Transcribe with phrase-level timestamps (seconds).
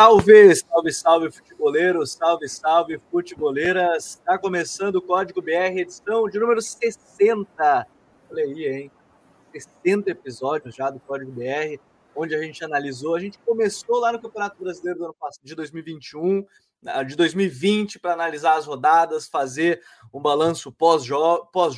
[0.00, 4.14] Salve, salve, salve, futeboleiros, salve, salve, futeboleiras.
[4.14, 7.86] Está começando o Código BR, edição de número 60.
[8.30, 8.90] Olha aí, hein?
[9.52, 11.78] 60 episódios já do Código BR,
[12.16, 13.14] onde a gente analisou.
[13.14, 16.46] A gente começou lá no Campeonato Brasileiro do ano passado, de 2021,
[17.06, 19.82] de 2020, para analisar as rodadas, fazer
[20.14, 21.46] um balanço pós-jogo.
[21.52, 21.76] Pós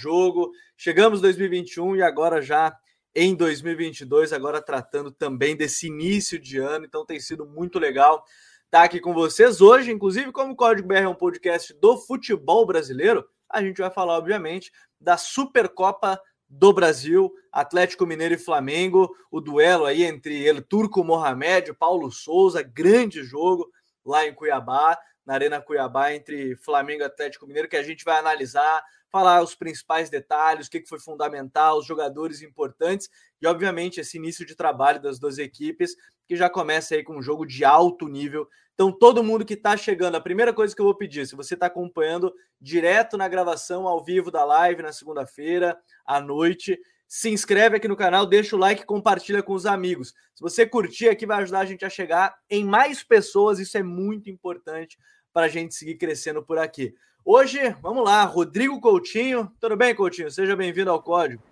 [0.76, 2.72] Chegamos em 2021 e agora já
[3.14, 8.24] em 2022, agora tratando também desse início de ano, então tem sido muito legal
[8.64, 9.60] estar aqui com vocês.
[9.60, 13.90] Hoje, inclusive como o Código BR é um podcast do futebol brasileiro, a gente vai
[13.90, 20.62] falar obviamente da Supercopa do Brasil, Atlético Mineiro e Flamengo, o duelo aí entre ele
[20.62, 23.70] Turco Mohamed, Paulo Souza, grande jogo
[24.04, 28.18] lá em Cuiabá, na Arena Cuiabá entre Flamengo e Atlético Mineiro que a gente vai
[28.18, 34.16] analisar, falar os principais detalhes, o que foi fundamental, os jogadores importantes e, obviamente, esse
[34.16, 35.94] início de trabalho das duas equipes,
[36.26, 38.48] que já começa aí com um jogo de alto nível.
[38.72, 41.52] Então, todo mundo que está chegando, a primeira coisa que eu vou pedir, se você
[41.52, 45.76] está acompanhando direto na gravação ao vivo da live na segunda-feira
[46.06, 46.80] à noite,
[47.12, 50.14] se inscreve aqui no canal, deixa o like, compartilha com os amigos.
[50.34, 53.82] Se você curtir aqui, vai ajudar a gente a chegar em mais pessoas, isso é
[53.82, 54.98] muito importante
[55.30, 56.94] para a gente seguir crescendo por aqui.
[57.22, 59.52] Hoje, vamos lá, Rodrigo Coutinho.
[59.60, 60.30] Tudo bem, Coutinho?
[60.30, 61.42] Seja bem-vindo ao Código.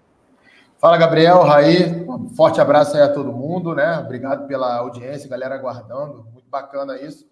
[0.78, 2.08] Fala, Gabriel, Raí.
[2.08, 3.98] Um forte abraço aí a todo mundo, né?
[3.98, 6.24] Obrigado pela audiência, galera aguardando.
[6.32, 7.28] Muito bacana isso.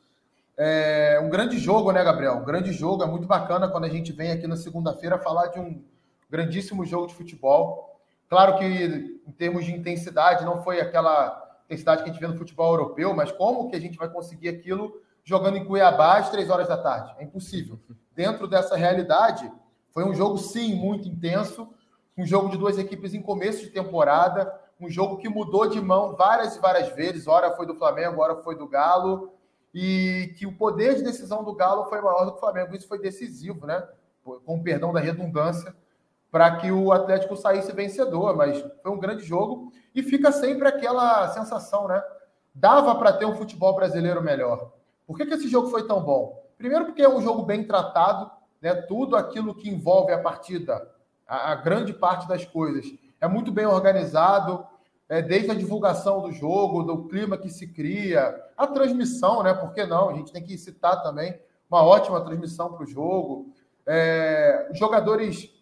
[0.55, 2.35] É um grande jogo, né, Gabriel?
[2.35, 3.03] Um grande jogo.
[3.03, 5.83] É muito bacana quando a gente vem aqui na segunda-feira falar de um
[6.29, 7.88] grandíssimo jogo de futebol.
[8.29, 12.37] Claro que, em termos de intensidade, não foi aquela intensidade que a gente vê no
[12.37, 16.51] futebol europeu, mas como que a gente vai conseguir aquilo jogando em Cuiabá às três
[16.51, 17.15] horas da tarde?
[17.19, 17.79] É impossível
[18.19, 19.49] dentro dessa realidade,
[19.93, 21.69] foi um jogo, sim, muito intenso,
[22.17, 26.17] um jogo de duas equipes em começo de temporada, um jogo que mudou de mão
[26.17, 29.33] várias e várias vezes, ora foi do Flamengo, ora foi do Galo,
[29.73, 32.75] e que o poder de decisão do Galo foi maior do que o Flamengo.
[32.75, 33.87] Isso foi decisivo, né?
[34.45, 35.73] Com perdão da redundância,
[36.31, 41.29] para que o Atlético saísse vencedor, mas foi um grande jogo e fica sempre aquela
[41.29, 42.03] sensação, né?
[42.55, 44.73] Dava para ter um futebol brasileiro melhor.
[45.07, 46.45] Por que, que esse jogo foi tão bom?
[46.59, 48.31] Primeiro, porque é um jogo bem tratado,
[48.61, 48.75] né?
[48.75, 50.91] tudo aquilo que envolve a partida,
[51.27, 52.85] a, a grande parte das coisas,
[53.21, 54.67] é muito bem organizado,
[55.09, 59.55] é, desde a divulgação do jogo, do clima que se cria, a transmissão, né?
[59.55, 60.11] Por que não?
[60.11, 61.39] A gente tem que citar também
[61.71, 63.53] uma ótima transmissão para o jogo.
[63.87, 65.58] É, jogadores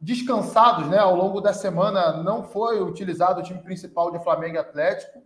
[0.00, 0.98] descansados, né?
[0.98, 5.22] Ao longo da semana não foi utilizado o time principal de Flamengo e Atlético.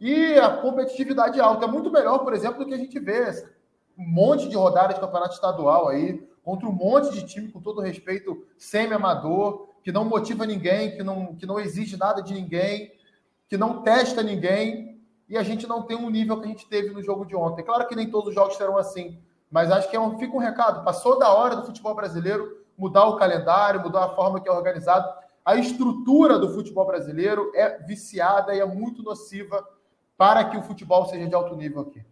[0.00, 3.30] E a competitividade alta é muito melhor, por exemplo, do que a gente vê
[3.98, 7.80] um monte de rodadas de campeonato estadual aí, contra um monte de time, com todo
[7.80, 12.92] respeito, semi-amador, que não motiva ninguém, que não, que não exige nada de ninguém,
[13.48, 16.90] que não testa ninguém, e a gente não tem um nível que a gente teve
[16.90, 17.64] no jogo de ontem.
[17.64, 19.20] Claro que nem todos os jogos serão assim,
[19.50, 20.84] mas acho que é um, fica um recado.
[20.84, 25.12] Passou da hora do futebol brasileiro mudar o calendário, mudar a forma que é organizado.
[25.44, 29.66] A estrutura do futebol brasileiro é viciada e é muito nociva
[30.16, 32.02] para que o futebol seja de alto nível aqui.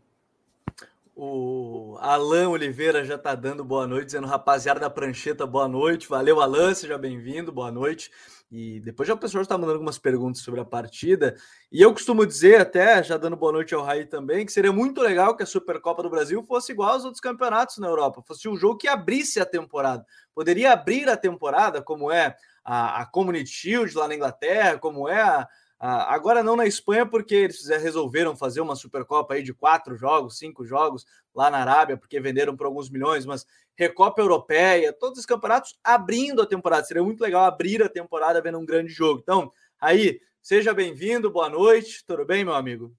[1.14, 6.08] O Alan Oliveira já está dando boa noite, dizendo rapaziada da prancheta, boa noite.
[6.08, 8.10] Valeu, Alan, seja bem-vindo, boa noite.
[8.50, 11.36] E depois já o pessoal está mandando algumas perguntas sobre a partida.
[11.70, 15.00] E eu costumo dizer, até já dando boa noite ao Raí também, que seria muito
[15.00, 18.56] legal que a Supercopa do Brasil fosse igual aos outros campeonatos na Europa, fosse um
[18.56, 20.04] jogo que abrisse a temporada.
[20.34, 25.20] Poderia abrir a temporada, como é a, a Community Shield lá na Inglaterra, como é
[25.20, 25.48] a,
[25.78, 30.38] ah, agora não na Espanha, porque eles resolveram fazer uma Supercopa aí de quatro jogos,
[30.38, 31.04] cinco jogos
[31.34, 33.44] lá na Arábia, porque venderam por alguns milhões, mas
[33.76, 36.84] Recopa Europeia, todos os campeonatos abrindo a temporada.
[36.84, 39.20] Seria muito legal abrir a temporada vendo um grande jogo.
[39.22, 42.94] Então, aí, seja bem-vindo, boa noite, tudo bem, meu amigo?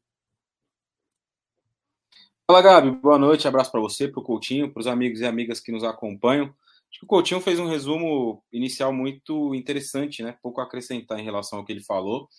[2.46, 5.60] Fala, Gabi, boa noite, abraço para você, para o Coutinho, para os amigos e amigas
[5.60, 6.46] que nos acompanham.
[6.90, 10.38] Acho que o Coutinho fez um resumo inicial muito interessante, né?
[10.42, 12.30] Pouco a acrescentar em relação ao que ele falou.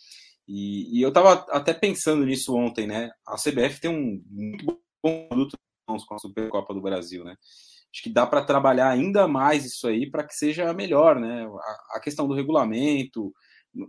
[0.47, 3.11] E, e eu estava até pensando nisso ontem, né?
[3.27, 7.37] A CBF tem um muito bom produto com a Supercopa do Brasil, né?
[7.93, 11.47] Acho que dá para trabalhar ainda mais isso aí para que seja melhor, né?
[11.47, 13.33] A, a questão do regulamento,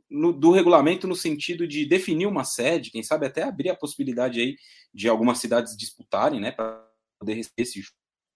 [0.09, 4.39] no, do regulamento no sentido de definir uma sede, quem sabe até abrir a possibilidade
[4.39, 4.55] aí
[4.93, 6.51] de algumas cidades disputarem, né?
[6.51, 6.85] Para
[7.19, 7.81] poder receber esse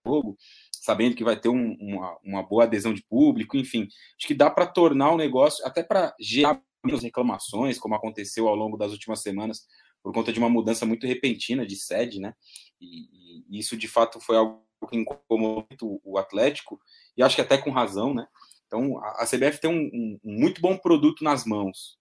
[0.05, 0.37] jogo,
[0.71, 3.87] sabendo que vai ter um, uma, uma boa adesão de público, enfim.
[4.17, 8.55] Acho que dá para tornar o negócio, até para gerar menos reclamações, como aconteceu ao
[8.55, 9.65] longo das últimas semanas,
[10.03, 12.33] por conta de uma mudança muito repentina de sede, né?
[12.81, 16.79] E, e isso de fato foi algo que incomodou muito o Atlético,
[17.17, 18.27] e acho que até com razão, né?
[18.67, 21.97] Então a, CBF tem um, um, um muito bom produto nas mãos.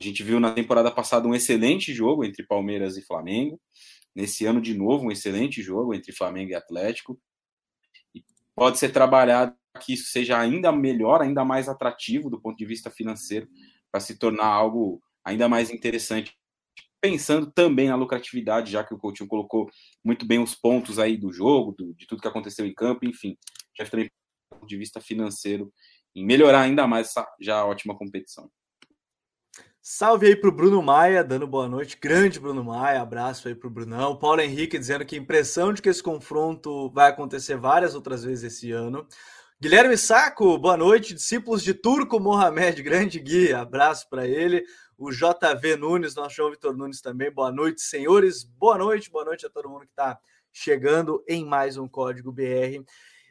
[0.00, 3.60] A gente viu na temporada passada um excelente jogo entre Palmeiras e Flamengo.
[4.14, 7.20] nesse ano de novo, um excelente jogo entre Flamengo e Atlético.
[8.14, 8.24] E
[8.54, 12.90] pode ser trabalhado que isso seja ainda melhor, ainda mais atrativo do ponto de vista
[12.90, 13.46] financeiro,
[13.92, 16.36] para se tornar algo ainda mais interessante.
[17.00, 19.70] Pensando também na lucratividade, já que o Coutinho colocou
[20.04, 23.36] muito bem os pontos aí do jogo, do, de tudo que aconteceu em campo, enfim,
[23.76, 24.10] já também
[24.66, 25.72] de vista financeiro,
[26.14, 28.50] em melhorar ainda mais essa já ótima competição.
[29.82, 31.98] Salve aí pro Bruno Maia, dando boa noite.
[31.98, 34.14] Grande Bruno Maia, abraço aí pro Brunão.
[34.14, 38.70] Paulo Henrique dizendo que impressão de que esse confronto vai acontecer várias outras vezes esse
[38.72, 39.06] ano.
[39.58, 41.14] Guilherme Saco, boa noite.
[41.14, 44.62] Discípulos de Turco Mohamed, grande guia, abraço para ele.
[45.02, 48.44] O JV Nunes, nosso João Vitor Nunes também, boa noite, senhores.
[48.44, 50.20] Boa noite, boa noite a todo mundo que está
[50.52, 52.84] chegando em mais um Código BR.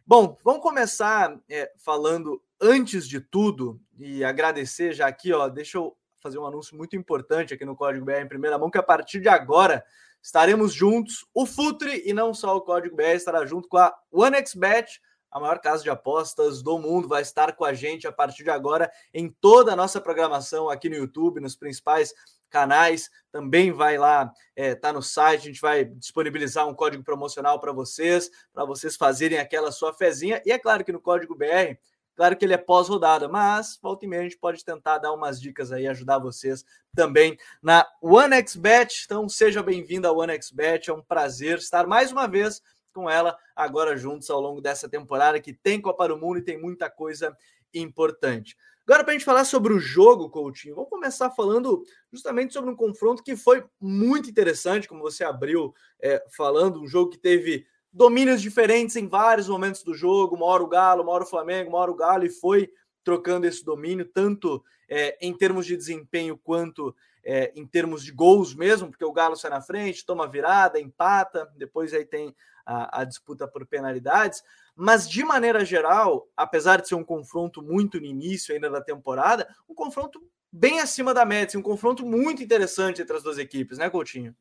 [0.04, 5.96] Bom, vamos começar é, falando antes de tudo e agradecer já aqui, ó, deixa eu
[6.20, 9.20] fazer um anúncio muito importante aqui no Código BR em primeira mão, que a partir
[9.20, 9.86] de agora
[10.24, 11.24] estaremos juntos.
[11.36, 15.00] O Futre e não só o Código BR estará junto com a OneXBet,
[15.32, 18.50] a maior casa de apostas do mundo, vai estar com a gente a partir de
[18.50, 22.14] agora em toda a nossa programação aqui no YouTube, nos principais
[22.50, 23.10] canais.
[23.32, 27.72] Também vai lá, é, tá no site, a gente vai disponibilizar um código promocional para
[27.72, 30.42] vocês, para vocês fazerem aquela sua fezinha.
[30.46, 31.78] E é claro que no código BR
[32.20, 35.40] Claro que ele é pós-rodada, mas volta e meia a gente pode tentar dar umas
[35.40, 39.04] dicas aí, ajudar vocês também na OneXBet.
[39.06, 42.62] Então seja bem-vindo à OneXBet, é um prazer estar mais uma vez
[42.94, 46.60] com ela agora juntos ao longo dessa temporada que tem Copa do Mundo e tem
[46.60, 47.36] muita coisa
[47.74, 48.56] importante.
[48.86, 52.76] Agora, para a gente falar sobre o jogo, Coutinho, vamos começar falando justamente sobre um
[52.76, 58.42] confronto que foi muito interessante, como você abriu é, falando, um jogo que teve domínios
[58.42, 61.80] diferentes em vários momentos do jogo, uma hora o Galo, uma hora o Flamengo, uma
[61.80, 62.72] hora o Galo, e foi
[63.04, 68.54] trocando esse domínio, tanto é, em termos de desempenho quanto é, em termos de gols
[68.54, 72.36] mesmo, porque o Galo sai na frente, toma virada, empata, depois aí tem
[72.66, 74.44] a, a disputa por penalidades.
[74.76, 79.48] Mas de maneira geral, apesar de ser um confronto muito no início ainda da temporada,
[79.68, 80.22] um confronto
[80.52, 84.36] bem acima da média, assim, um confronto muito interessante entre as duas equipes, né, Coutinho?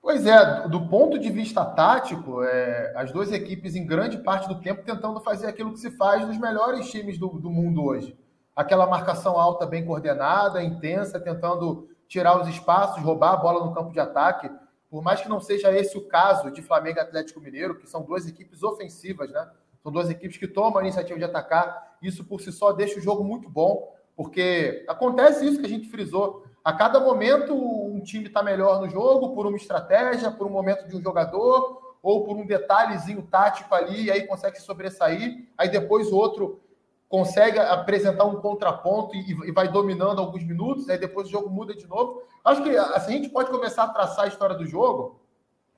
[0.00, 4.60] Pois é, do ponto de vista tático, é, as duas equipes, em grande parte do
[4.60, 8.16] tempo, tentando fazer aquilo que se faz nos melhores times do, do mundo hoje.
[8.54, 13.92] Aquela marcação alta bem coordenada, intensa, tentando tirar os espaços, roubar a bola no campo
[13.92, 14.50] de ataque.
[14.88, 18.02] Por mais que não seja esse o caso de Flamengo e Atlético Mineiro, que são
[18.02, 19.50] duas equipes ofensivas, né?
[19.82, 21.96] São duas equipes que tomam a iniciativa de atacar.
[22.02, 25.88] Isso por si só deixa o jogo muito bom, porque acontece isso que a gente
[25.88, 30.50] frisou a cada momento, um time está melhor no jogo por uma estratégia, por um
[30.50, 35.48] momento de um jogador, ou por um detalhezinho tático ali, e aí consegue sobressair.
[35.56, 36.60] Aí depois o outro
[37.08, 41.74] consegue apresentar um contraponto e, e vai dominando alguns minutos, aí depois o jogo muda
[41.74, 42.22] de novo.
[42.44, 45.20] Acho que assim, a gente pode começar a traçar a história do jogo,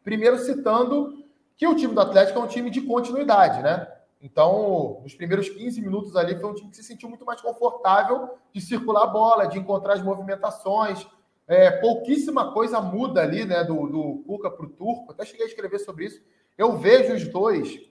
[0.03, 1.25] primeiro citando
[1.57, 3.87] que o time do Atlético é um time de continuidade, né?
[4.21, 8.31] Então, nos primeiros 15 minutos ali, foi um time que se sentiu muito mais confortável
[8.53, 11.07] de circular a bola, de encontrar as movimentações.
[11.47, 15.13] É, pouquíssima coisa muda ali, né, do, do Cuca para o Turco.
[15.13, 16.21] Até cheguei a escrever sobre isso.
[16.57, 17.88] Eu vejo os dois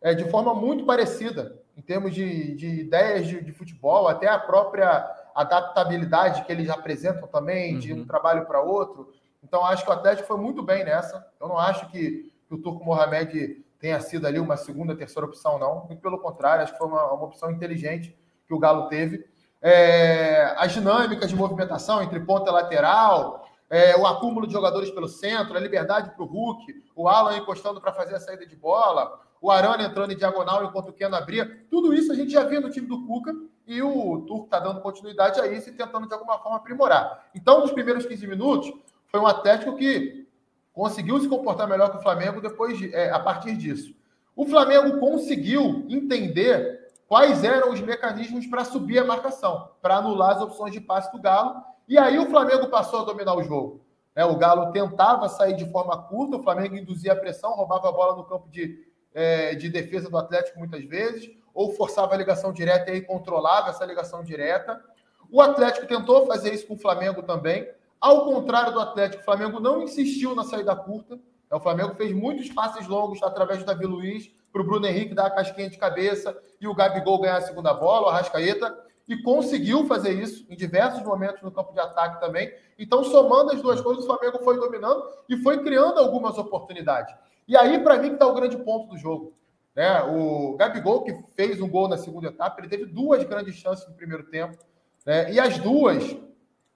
[0.00, 4.38] é, de forma muito parecida, em termos de, de ideias de, de, futebol, até a
[4.38, 7.78] própria adaptabilidade que eles apresentam também, uhum.
[7.78, 9.12] de um trabalho para outro.
[9.42, 11.24] Então, acho que o Atlético foi muito bem nessa.
[11.40, 15.58] Eu não acho que, que o Turco Mohamed tenha sido ali uma segunda, terceira opção,
[15.58, 15.84] não.
[15.86, 19.24] Muito pelo contrário, acho que foi uma, uma opção inteligente que o Galo teve.
[19.60, 25.08] É, as dinâmicas de movimentação entre ponta e lateral, é, o acúmulo de jogadores pelo
[25.08, 29.20] centro, a liberdade para o Hulk, o Alan encostando para fazer a saída de bola,
[29.40, 31.64] o Arana entrando em diagonal enquanto o Keno abria.
[31.70, 33.34] Tudo isso a gente já viu no time do Cuca
[33.66, 37.26] e o Turco está dando continuidade a isso e tentando de alguma forma aprimorar.
[37.34, 38.72] Então, nos primeiros 15 minutos,
[39.08, 40.26] foi um Atlético que
[40.72, 43.94] conseguiu se comportar melhor que o Flamengo depois de, é, a partir disso.
[44.34, 50.42] O Flamengo conseguiu entender quais eram os mecanismos para subir a marcação, para anular as
[50.42, 51.62] opções de passe do Galo.
[51.88, 53.80] E aí o Flamengo passou a dominar o jogo.
[54.14, 57.92] É, o Galo tentava sair de forma curta, o Flamengo induzia a pressão, roubava a
[57.92, 62.52] bola no campo de, é, de defesa do Atlético muitas vezes, ou forçava a ligação
[62.52, 64.82] direta e aí controlava essa ligação direta.
[65.30, 67.68] O Atlético tentou fazer isso com o Flamengo também,
[68.00, 71.18] ao contrário do Atlético, o Flamengo não insistiu na saída curta.
[71.50, 75.26] O Flamengo fez muitos passes longos através do Davi Luiz para o Bruno Henrique dar
[75.26, 78.76] a casquinha de cabeça e o Gabigol ganhar a segunda bola, o Arrascaeta,
[79.08, 82.52] e conseguiu fazer isso em diversos momentos no campo de ataque também.
[82.78, 87.14] Então, somando as duas coisas, o Flamengo foi dominando e foi criando algumas oportunidades.
[87.46, 89.32] E aí, para mim, que está o grande ponto do jogo.
[89.74, 90.02] Né?
[90.02, 93.94] O Gabigol, que fez um gol na segunda etapa, ele teve duas grandes chances no
[93.94, 94.58] primeiro tempo.
[95.04, 95.32] Né?
[95.32, 96.16] E as duas,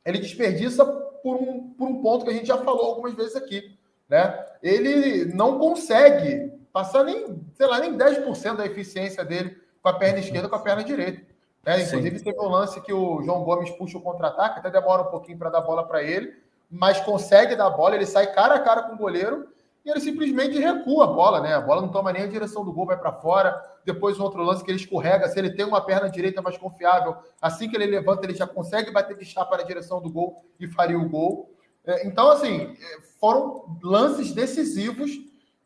[0.05, 3.77] ele desperdiça por um, por um ponto que a gente já falou algumas vezes aqui.
[4.09, 4.47] né?
[4.63, 10.21] Ele não consegue passar nem, sei lá, nem 10% da eficiência dele com a perna
[10.21, 11.30] esquerda com a perna direita.
[11.65, 11.83] Né?
[11.83, 12.25] Inclusive, Sim.
[12.25, 15.51] teve um lance que o João Gomes puxa o contra-ataque, até demora um pouquinho para
[15.51, 16.35] dar bola para ele,
[16.71, 19.49] mas consegue dar a bola, ele sai cara a cara com o goleiro
[19.85, 21.55] e ele simplesmente recua a bola, né?
[21.55, 23.61] A bola não toma nem a direção do gol, vai para fora.
[23.85, 25.27] Depois, um outro lance que ele escorrega.
[25.29, 28.91] Se ele tem uma perna direita mais confiável, assim que ele levanta, ele já consegue
[28.91, 31.51] bater de chapa na direção do gol e faria o gol.
[31.85, 35.11] É, então, assim, é, foram lances decisivos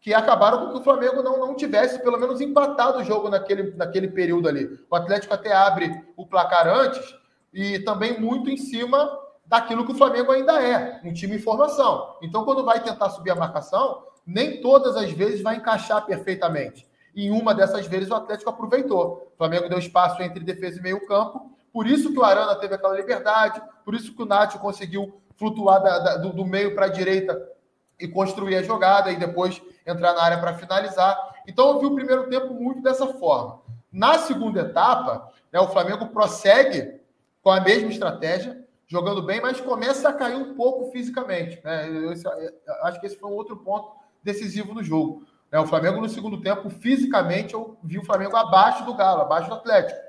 [0.04, 3.74] que acabaram com que o Flamengo não, não tivesse, pelo menos, empatado o jogo naquele,
[3.74, 4.78] naquele período ali.
[4.90, 7.16] O Atlético até abre o placar antes
[7.54, 9.10] e também muito em cima
[9.46, 12.16] daquilo que o Flamengo ainda é, um time em formação.
[12.20, 16.86] Então, quando vai tentar subir a marcação, nem todas as vezes vai encaixar perfeitamente.
[17.16, 19.32] Em uma dessas vezes, o Atlético aproveitou.
[19.32, 22.94] O Flamengo deu espaço entre defesa e meio-campo, por isso que o Arana teve aquela
[22.94, 26.90] liberdade, por isso que o Nath conseguiu flutuar da, da, do, do meio para a
[26.90, 27.53] direita
[27.98, 31.16] e construir a jogada e depois entrar na área para finalizar.
[31.46, 33.60] Então, eu vi o primeiro tempo muito dessa forma.
[33.92, 37.00] Na segunda etapa, né, o Flamengo prossegue
[37.42, 41.60] com a mesma estratégia, jogando bem, mas começa a cair um pouco fisicamente.
[41.62, 41.88] Né?
[41.88, 45.24] Eu, eu, acho que esse foi um outro ponto decisivo no jogo.
[45.52, 45.58] Né?
[45.60, 49.54] O Flamengo, no segundo tempo, fisicamente, eu vi o Flamengo abaixo do Galo, abaixo do
[49.54, 50.00] Atlético.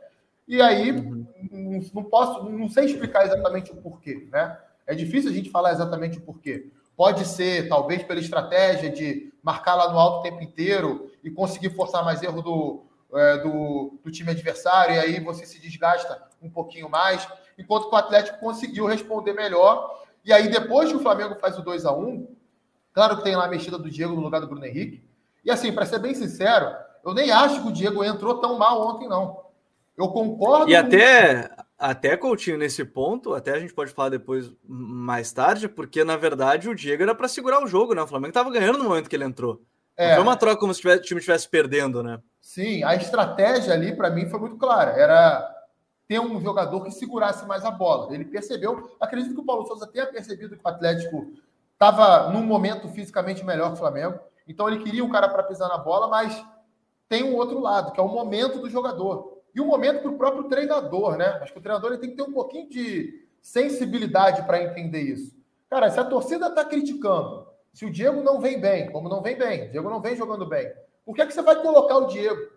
[0.47, 1.25] E aí, uhum.
[1.51, 4.27] não, não posso, não sei explicar exatamente o porquê.
[4.31, 4.57] Né?
[4.87, 6.71] É difícil a gente falar exatamente o porquê.
[6.95, 11.69] Pode ser, talvez, pela estratégia de marcar lá no alto o tempo inteiro e conseguir
[11.71, 12.83] forçar mais erro do,
[13.13, 17.95] é, do, do, time adversário, e aí você se desgasta um pouquinho mais enquanto que
[17.95, 20.03] o Atlético conseguiu responder melhor.
[20.23, 22.27] E aí, depois que o Flamengo faz o 2 a 1
[22.93, 25.03] claro que tem lá a mexida do Diego no lugar do Bruno Henrique.
[25.43, 26.73] E assim, para ser bem sincero,
[27.03, 29.45] eu nem acho que o Diego entrou tão mal ontem, não.
[29.97, 30.69] Eu concordo.
[30.69, 36.03] E até, até Coutinho, nesse ponto, até a gente pode falar depois, mais tarde, porque
[36.03, 38.01] na verdade o Diego era para segurar o jogo, né?
[38.01, 39.61] O Flamengo estava ganhando no momento que ele entrou.
[39.97, 40.09] É.
[40.09, 42.19] Não foi uma troca como se o time estivesse perdendo, né?
[42.41, 44.91] Sim, a estratégia ali, para mim, foi muito clara.
[44.91, 45.55] Era
[46.07, 48.13] ter um jogador que segurasse mais a bola.
[48.13, 51.33] Ele percebeu, acredito que o Paulo Souza tenha percebido que o Atlético
[51.73, 55.67] estava num momento fisicamente melhor que o Flamengo, então ele queria um cara para pisar
[55.67, 56.45] na bola, mas
[57.09, 59.34] tem um outro lado, que é o momento do jogador.
[59.55, 61.39] E o momento para o próprio treinador, né?
[61.41, 65.33] Acho que o treinador ele tem que ter um pouquinho de sensibilidade para entender isso.
[65.69, 69.37] Cara, se a torcida está criticando, se o Diego não vem bem, como não vem
[69.37, 70.71] bem, o Diego não vem jogando bem,
[71.05, 72.55] por que, é que você vai colocar o Diego?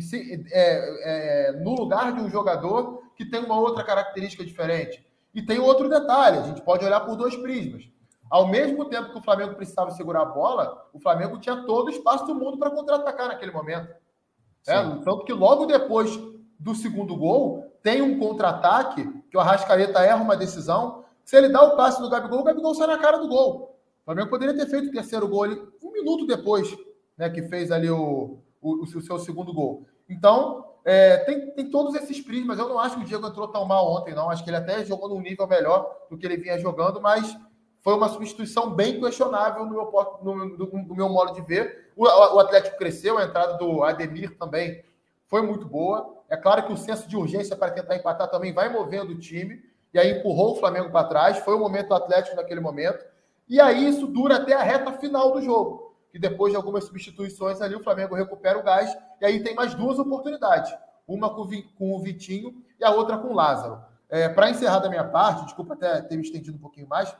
[0.00, 5.04] si, é, é, no lugar de um jogador que tem uma outra característica diferente.
[5.34, 7.88] E tem outro detalhe: a gente pode olhar por dois prismas.
[8.28, 11.90] Ao mesmo tempo que o Flamengo precisava segurar a bola, o Flamengo tinha todo o
[11.90, 13.94] espaço do mundo para contra-atacar naquele momento.
[14.66, 14.74] É,
[15.04, 16.18] tanto que logo depois
[16.58, 21.04] do segundo gol, tem um contra-ataque que o Arrascaeta erra uma decisão.
[21.24, 23.76] Se ele dá o passe do Gabigol, o Gabigol sai na cara do gol.
[24.02, 26.76] O Flamengo poderia ter feito o terceiro gol ali um minuto depois,
[27.16, 29.84] né, que fez ali o, o, o seu segundo gol.
[30.08, 32.58] Então, é, tem, tem todos esses prismas.
[32.58, 34.30] Eu não acho que o Diego entrou tão mal ontem, não.
[34.30, 37.36] Acho que ele até jogou num nível melhor do que ele vinha jogando, mas
[37.80, 41.90] foi uma substituição bem questionável no meu, no, no, no meu modo de ver.
[41.96, 44.84] O, o, Atlético cresceu, a entrada do Ademir também
[45.26, 46.15] foi muito boa.
[46.28, 49.62] É claro que o senso de urgência para tentar empatar também vai movendo o time,
[49.92, 51.38] e aí empurrou o Flamengo para trás.
[51.38, 53.04] Foi o momento do Atlético naquele momento.
[53.48, 57.60] E aí isso dura até a reta final do jogo e depois de algumas substituições
[57.60, 60.74] ali, o Flamengo recupera o gás, e aí tem mais duas oportunidades.
[61.06, 61.42] Uma com
[61.78, 63.82] o Vitinho e a outra com o Lázaro.
[64.08, 67.14] É, Para encerrar da minha parte, desculpa até ter me estendido um pouquinho mais,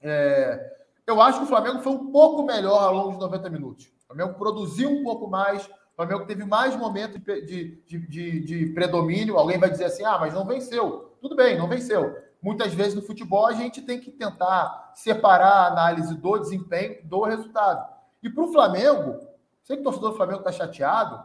[0.00, 3.86] é, eu acho que o Flamengo foi um pouco melhor ao longo de 90 minutos.
[4.04, 5.68] O Flamengo produziu um pouco mais,
[6.00, 9.36] Flamengo teve mais momentos de, de, de, de predomínio.
[9.36, 11.14] Alguém vai dizer assim: ah, mas não venceu.
[11.20, 12.16] Tudo bem, não venceu.
[12.40, 17.22] Muitas vezes no futebol a gente tem que tentar separar a análise do desempenho do
[17.22, 17.86] resultado.
[18.22, 19.20] E para o Flamengo,
[19.62, 21.22] sei que o torcedor do Flamengo está chateado,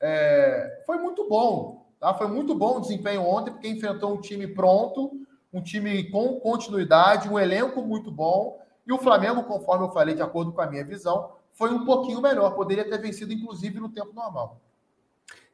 [0.00, 1.88] é, foi muito bom.
[1.98, 2.14] Tá?
[2.14, 5.10] Foi muito bom o desempenho ontem, porque enfrentou um time pronto,
[5.52, 8.60] um time com continuidade, um elenco muito bom.
[8.86, 12.20] E o Flamengo, conforme eu falei, de acordo com a minha visão, foi um pouquinho
[12.20, 12.54] melhor.
[12.54, 14.60] Poderia ter vencido, inclusive, no tempo normal.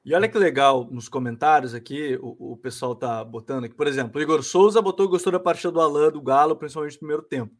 [0.05, 3.75] E olha que legal nos comentários aqui, o, o pessoal tá botando aqui.
[3.75, 7.00] Por exemplo, Igor Souza botou que gostou da partida do Alain, do Galo, principalmente no
[7.00, 7.55] primeiro tempo.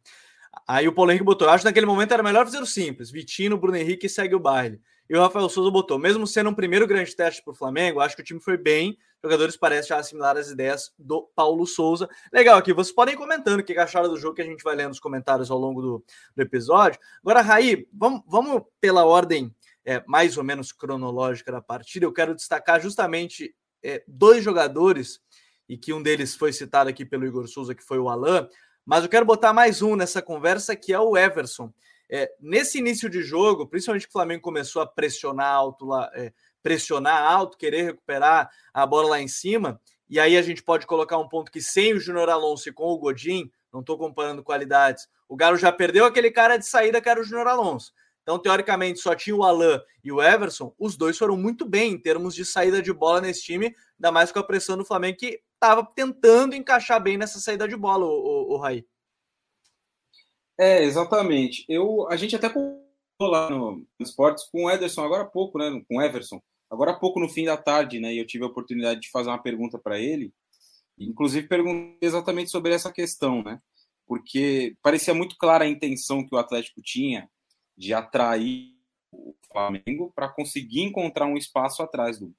[0.67, 3.11] Aí o Paulo Henrique botou: acho que naquele momento era melhor fazer o simples.
[3.11, 4.81] Vitino, Bruno Henrique segue o baile.
[5.09, 8.15] E o Rafael Souza botou: mesmo sendo um primeiro grande teste para o Flamengo, acho
[8.15, 8.99] que o time foi bem.
[9.23, 12.09] Jogadores parecem já assimilar as ideias do Paulo Souza.
[12.33, 14.77] Legal aqui, vocês podem ir comentando o que acharam do jogo que a gente vai
[14.77, 16.05] lendo nos comentários ao longo do,
[16.37, 17.01] do episódio.
[17.21, 19.53] Agora, Raí, vamos, vamos pela ordem
[19.85, 22.07] é, mais ou menos cronológica da partida.
[22.07, 25.21] Eu quero destacar justamente é, dois jogadores,
[25.69, 28.49] e que um deles foi citado aqui pelo Igor Souza, que foi o Alain.
[28.85, 31.73] Mas eu quero botar mais um nessa conversa, que é o Everson.
[32.11, 36.33] É, nesse início de jogo, principalmente que o Flamengo começou a pressionar alto, lá, é,
[36.63, 41.19] pressionar alto, querer recuperar a bola lá em cima, e aí a gente pode colocar
[41.19, 45.07] um ponto que sem o Júnior Alonso e com o Godin, não estou comparando qualidades,
[45.29, 47.93] o Galo já perdeu aquele cara de saída que era o Júnior Alonso.
[48.23, 50.75] Então, teoricamente, só tinha o Alain e o Everson.
[50.79, 54.31] Os dois foram muito bem em termos de saída de bola nesse time, ainda mais
[54.31, 58.11] com a pressão do Flamengo, que estava tentando encaixar bem nessa saída de bola, o,
[58.11, 58.85] o, o Raí.
[60.59, 61.65] É, exatamente.
[61.69, 62.53] Eu, a gente até
[63.21, 65.83] lá no, no esportes com o Ederson agora há pouco, né?
[65.89, 68.13] Com o Everson, agora há pouco no fim da tarde, né?
[68.13, 70.33] E eu tive a oportunidade de fazer uma pergunta para ele.
[70.99, 73.61] Inclusive perguntei exatamente sobre essa questão, né?
[74.07, 77.29] Porque parecia muito clara a intenção que o Atlético tinha
[77.77, 78.75] de atrair
[79.13, 82.35] o Flamengo para conseguir encontrar um espaço atrás do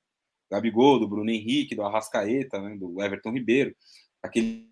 [0.51, 3.75] Gabigol, do Bruno Henrique, do Arrascaeta, né, do Everton Ribeiro,
[4.21, 4.68] aquele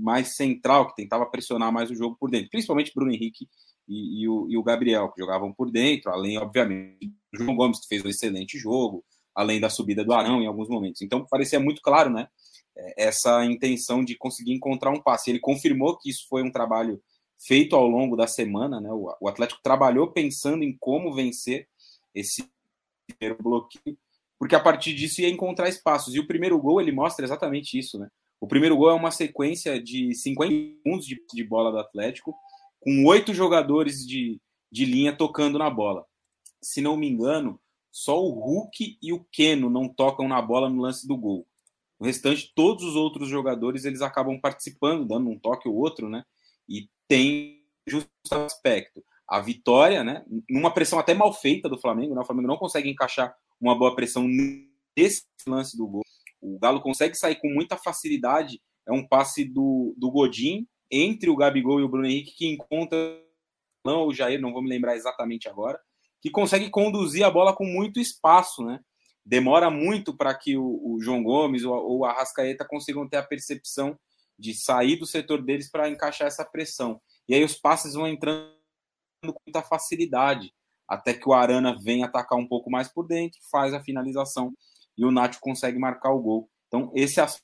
[0.00, 3.48] mais central que tentava pressionar mais o jogo por dentro, principalmente Bruno Henrique
[3.86, 7.80] e, e, o, e o, Gabriel, que jogavam por dentro, além, obviamente, do João Gomes,
[7.80, 9.04] que fez um excelente jogo,
[9.34, 11.02] além da subida do Arão em alguns momentos.
[11.02, 12.28] Então, parecia muito claro, né?
[12.96, 15.28] Essa intenção de conseguir encontrar um passe.
[15.28, 17.02] Ele confirmou que isso foi um trabalho
[17.36, 18.90] feito ao longo da semana, né?
[18.92, 21.68] O, Atlético trabalhou pensando em como vencer
[22.14, 22.48] esse
[23.08, 23.98] primeiro bloqueio,
[24.38, 26.14] porque a partir disso ia encontrar espaços.
[26.14, 28.08] E o primeiro gol ele mostra exatamente isso, né?
[28.40, 32.34] O primeiro gol é uma sequência de 50 segundos de, de bola do Atlético,
[32.80, 34.40] com oito jogadores de,
[34.72, 36.06] de linha tocando na bola.
[36.62, 37.60] Se não me engano,
[37.92, 41.46] só o Hulk e o Keno não tocam na bola no lance do gol.
[41.98, 46.24] O restante, todos os outros jogadores, eles acabam participando, dando um toque ou outro, né?
[46.66, 49.04] E tem justo aspecto.
[49.28, 50.24] A vitória, né?
[50.48, 52.22] Numa pressão até mal feita do Flamengo, né?
[52.22, 54.26] O Flamengo não consegue encaixar uma boa pressão
[54.96, 56.02] nesse lance do gol.
[56.40, 58.60] O Galo consegue sair com muita facilidade.
[58.86, 62.98] É um passe do, do Godin entre o Gabigol e o Bruno Henrique que encontra
[63.84, 65.80] não o Jair, não vou me lembrar exatamente agora,
[66.20, 68.80] que consegue conduzir a bola com muito espaço, né?
[69.24, 73.22] Demora muito para que o, o, João Gomes ou, ou a Rascaeta consigam ter a
[73.22, 73.98] percepção
[74.38, 77.00] de sair do setor deles para encaixar essa pressão.
[77.28, 78.50] E aí os passes vão entrando
[79.22, 80.52] com muita facilidade,
[80.88, 84.52] até que o Arana vem atacar um pouco mais por dentro, faz a finalização
[85.00, 86.50] e o Nacho consegue marcar o gol.
[86.68, 87.40] Então, esse as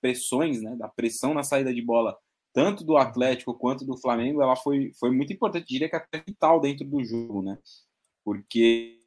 [0.00, 2.16] pressões, né, da pressão na saída de bola,
[2.52, 6.60] tanto do Atlético quanto do Flamengo, ela foi, foi muito importante, diria que até vital
[6.60, 7.58] dentro do jogo, né?
[8.24, 8.98] Porque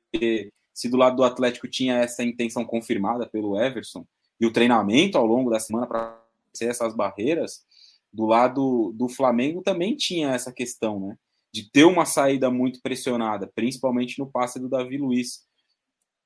[0.73, 4.05] se do lado do Atlético tinha essa intenção confirmada pelo Everson
[4.39, 7.63] e o treinamento ao longo da semana para vencer essas barreiras,
[8.11, 11.17] do lado do Flamengo também tinha essa questão, né?
[11.53, 15.45] De ter uma saída muito pressionada, principalmente no passe do Davi Luiz.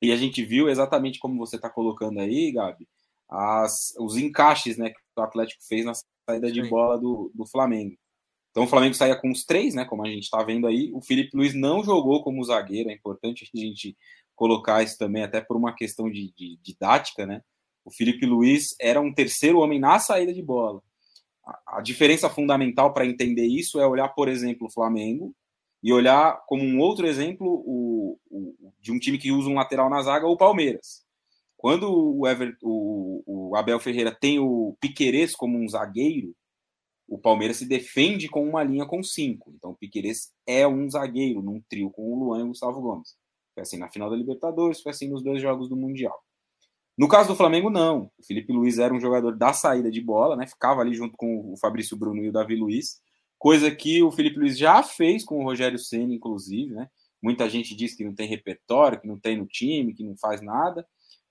[0.01, 2.87] E a gente viu exatamente como você está colocando aí, Gabi,
[3.29, 5.93] as, os encaixes né, que o Atlético fez na
[6.29, 7.95] saída de bola do, do Flamengo.
[8.51, 9.83] Então o Flamengo saía com os três, né?
[9.83, 10.89] Como a gente está vendo aí.
[10.93, 13.97] O Felipe Luiz não jogou como zagueiro, é importante a gente
[14.33, 17.41] colocar isso também, até por uma questão de, de didática, né?
[17.83, 20.81] O Felipe Luiz era um terceiro homem na saída de bola.
[21.45, 25.35] A, a diferença fundamental para entender isso é olhar, por exemplo, o Flamengo
[25.85, 29.87] e olhar como um outro exemplo o, o, de um time que usa um lateral
[29.87, 31.05] na zaga, o Palmeiras.
[31.55, 33.21] Quando o, Ever, o,
[33.51, 36.35] o Abel Ferreira tem o Piquerez como um zagueiro,
[37.07, 39.53] o Palmeiras se defende com uma linha com cinco.
[39.55, 43.15] Então o Piquerez é um zagueiro num trio com o Luan e o Gustavo Gomes.
[43.53, 46.19] Foi assim na final da Libertadores, foi assim nos dois jogos do Mundial.
[46.97, 48.09] No caso do Flamengo, não.
[48.17, 50.47] O Felipe Luiz era um jogador da saída de bola, né?
[50.47, 52.99] Ficava ali junto com o Fabrício Bruno e o Davi Luiz,
[53.37, 56.89] coisa que o Felipe Luiz já fez com o Rogério Senna, inclusive, né?
[57.21, 60.41] Muita gente diz que não tem repertório, que não tem no time, que não faz
[60.41, 60.87] nada,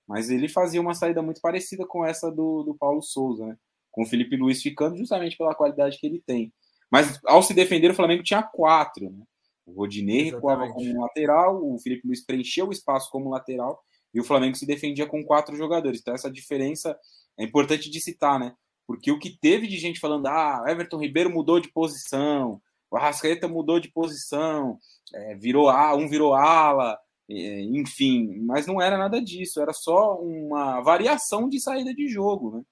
[0.07, 3.57] mas ele fazia uma saída muito parecida com essa do, do Paulo Souza, né?
[3.91, 6.53] Com o Felipe Luiz ficando justamente pela qualidade que ele tem.
[6.91, 9.25] Mas ao se defender, o Flamengo tinha quatro, né?
[9.67, 14.25] O Rodinei recuava como lateral, o Felipe Luiz preencheu o espaço como lateral e o
[14.25, 16.01] Flamengo se defendia com quatro jogadores.
[16.01, 16.97] Então, essa diferença
[17.39, 18.55] é importante de citar, né?
[18.87, 23.49] Porque o que teve de gente falando, ah, Everton Ribeiro mudou de posição, o Arrascaeta
[23.49, 24.79] mudou de posição,
[25.13, 30.17] é, virou a, um virou ala, é, enfim, mas não era nada disso, era só
[30.21, 32.63] uma variação de saída de jogo, né?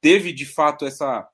[0.00, 1.28] Teve de fato essa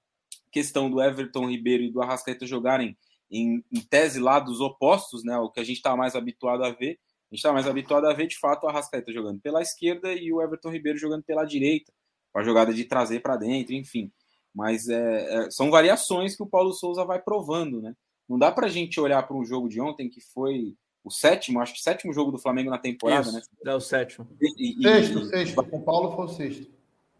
[0.50, 2.96] questão do Everton Ribeiro e do Arrascaeta jogarem
[3.31, 5.38] em, em tese lados opostos, né?
[5.38, 6.98] O que a gente está mais habituado a ver.
[7.31, 10.33] A gente está mais habituado a ver, de fato, o Arrascaeta jogando pela esquerda e
[10.33, 11.92] o Everton Ribeiro jogando pela direita,
[12.38, 14.12] com a jogada de trazer para dentro, enfim.
[14.55, 17.94] Mas é, é, são variações que o Paulo Souza vai provando, né?
[18.29, 21.61] Não dá para a gente olhar para um jogo de ontem que foi o sétimo,
[21.61, 23.42] acho que sétimo jogo do Flamengo na temporada, Isso, né?
[23.66, 24.29] É o sétimo.
[24.40, 25.64] E, e, sexto, e, sexto.
[25.64, 26.70] Com o Paulo foi o sexto.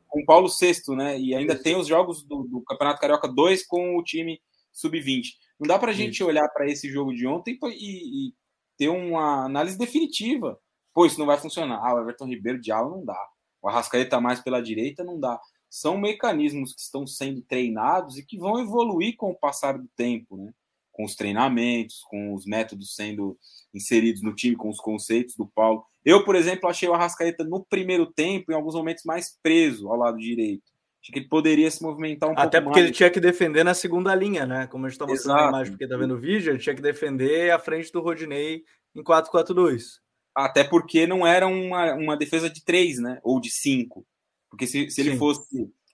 [0.07, 1.19] Com o Paulo sexto, né?
[1.19, 1.63] E ainda Isso.
[1.63, 4.41] tem os jogos do, do Campeonato Carioca 2 com o time
[4.73, 5.33] sub-20.
[5.59, 8.35] Não dá para a gente olhar para esse jogo de ontem e, e,
[8.77, 10.61] ter uma análise definitiva.
[10.95, 11.81] Pô, isso não vai funcionar.
[11.83, 13.19] Ah, o Everton Ribeiro de ala não dá.
[13.63, 15.39] O Arrascaeta mais pela direita não dá.
[15.69, 20.37] São mecanismos que estão sendo treinados e que vão evoluir com o passar do tempo,
[20.37, 20.53] né?
[20.93, 23.39] Com os treinamentos, com os métodos sendo
[23.73, 25.85] inseridos no time, com os conceitos do Paulo.
[26.05, 29.97] Eu, por exemplo, achei o Arrascaeta no primeiro tempo, em alguns momentos, mais preso ao
[29.97, 30.65] lado direito.
[31.03, 32.87] Acho que ele poderia se movimentar um Até pouco Até porque mais.
[32.87, 34.67] ele tinha que defender na segunda linha, né?
[34.67, 36.83] Como a gente está mostrando na imagem, porque está vendo o vídeo, ele tinha que
[36.83, 38.63] defender à frente do Rodinei
[38.95, 40.01] em 4-4-2.
[40.45, 43.19] Até porque não era uma, uma defesa de três, né?
[43.23, 44.07] Ou de cinco.
[44.49, 45.43] Porque se, se ele fosse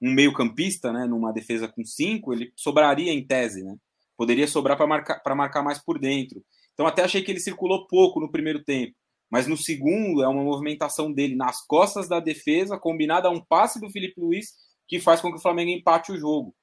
[0.03, 1.07] um meio-campista, né?
[1.07, 3.77] Numa defesa com cinco, ele sobraria em tese, né?
[4.17, 6.45] Poderia sobrar para marcar, marcar mais por dentro.
[6.75, 8.95] Então até achei que ele circulou pouco no primeiro tempo.
[9.31, 13.81] Mas no segundo é uma movimentação dele nas costas da defesa, combinada a um passe
[13.81, 14.53] do Felipe Luiz
[14.87, 16.55] que faz com que o Flamengo empate o jogo.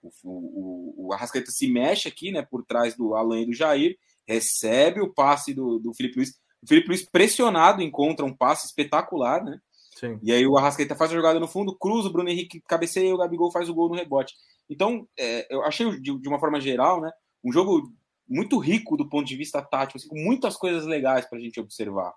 [0.00, 3.96] O, o, o Arrascaeta se mexe aqui, né, por trás do Alan e do Jair,
[4.26, 6.32] recebe o passe do, do Felipe Luiz.
[6.64, 9.58] O Felipe Luiz, pressionado, encontra um passe espetacular, né?
[9.94, 10.18] Sim.
[10.22, 13.12] E aí o Arrascaeta faz a jogada no fundo, cruza, o Bruno Henrique cabeceia e
[13.12, 14.34] o Gabigol faz o gol no rebote.
[14.68, 17.12] Então, é, eu achei, de, de, uma forma geral, né,
[17.44, 17.92] um jogo
[18.26, 21.60] muito rico do ponto de vista tático, assim, com muitas coisas legais para a gente
[21.60, 22.12] observar.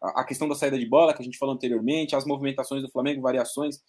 [0.00, 2.90] A, a questão da saída de bola, que a gente falou anteriormente, as movimentações do
[2.90, 3.80] Flamengo, variações,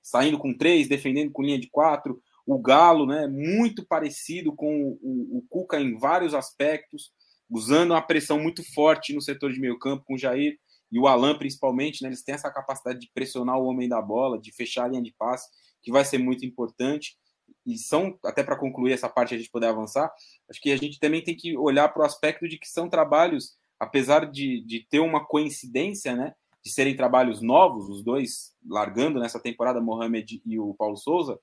[0.00, 2.22] saindo com três, defendendo com linha de quatro.
[2.46, 7.10] O Galo, né, muito parecido com o, o Cuca em vários aspectos,
[7.50, 10.58] usando uma pressão muito forte no setor de meio campo com o Jair
[10.90, 14.40] e o Alan principalmente, né, eles têm essa capacidade de pressionar o homem da bola,
[14.40, 15.48] de fechar a linha de passe,
[15.82, 17.16] que vai ser muito importante.
[17.64, 20.12] E são, até para concluir essa parte a gente poder avançar,
[20.48, 23.56] acho que a gente também tem que olhar para o aspecto de que são trabalhos,
[23.78, 29.40] apesar de, de ter uma coincidência, né, de serem trabalhos novos, os dois largando nessa
[29.40, 31.38] temporada, Mohamed e o Paulo Souza,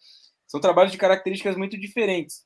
[0.47, 2.45] são trabalhos de características muito diferentes.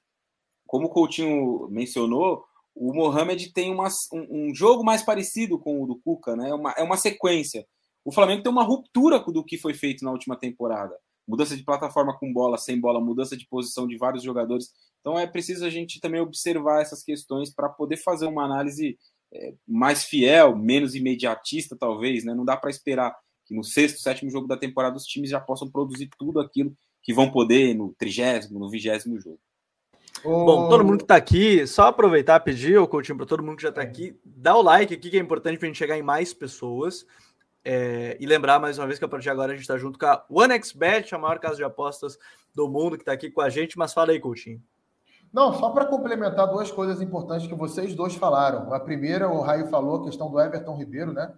[0.65, 2.45] Como o Coutinho mencionou,
[2.79, 6.49] o Mohamed tem uma, um, um, jogo mais parecido com o do Cuca, né?
[6.49, 7.65] É uma, é uma sequência.
[8.05, 10.95] O Flamengo tem uma ruptura do que foi feito na última temporada.
[11.27, 14.71] Mudança de plataforma com bola, sem bola, mudança de posição de vários jogadores.
[15.01, 18.97] Então é preciso a gente também observar essas questões para poder fazer uma análise
[19.33, 22.33] é, mais fiel, menos imediatista, talvez, né?
[22.33, 25.69] Não dá para esperar que no sexto, sétimo jogo da temporada os times já possam
[25.69, 29.39] produzir tudo aquilo que vão poder no trigésimo, no vigésimo jogo.
[30.23, 33.63] Bom, todo mundo que está aqui, só aproveitar, pedir, o Coutinho, para todo mundo que
[33.63, 36.01] já está aqui, dá o like aqui, que é importante para a gente chegar em
[36.01, 37.05] mais pessoas.
[37.69, 39.99] É, e lembrar mais uma vez que a partir de agora a gente está junto
[39.99, 42.17] com a OneXBet, a maior casa de apostas
[42.55, 43.77] do mundo, que está aqui com a gente.
[43.77, 44.61] Mas fala aí, Coutinho.
[45.33, 48.73] Não, só para complementar duas coisas importantes que vocês dois falaram.
[48.73, 51.33] A primeira, o Raio falou, a questão do Everton Ribeiro, né?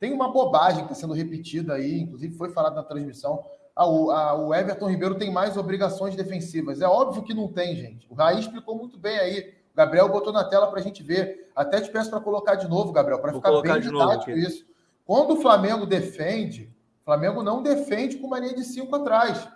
[0.00, 3.44] Tem uma bobagem que está sendo repetida aí, inclusive foi falado na transmissão.
[3.80, 6.82] Ah, o, a, o Everton Ribeiro tem mais obrigações defensivas.
[6.82, 8.06] É óbvio que não tem, gente.
[8.10, 9.54] O Raí explicou muito bem aí.
[9.72, 11.50] O Gabriel botou na tela para a gente ver.
[11.56, 14.66] Até te peço para colocar de novo, Gabriel, para ficar bem didático isso.
[15.06, 19.48] Quando o Flamengo defende, o Flamengo não defende com mania de cinco atrás.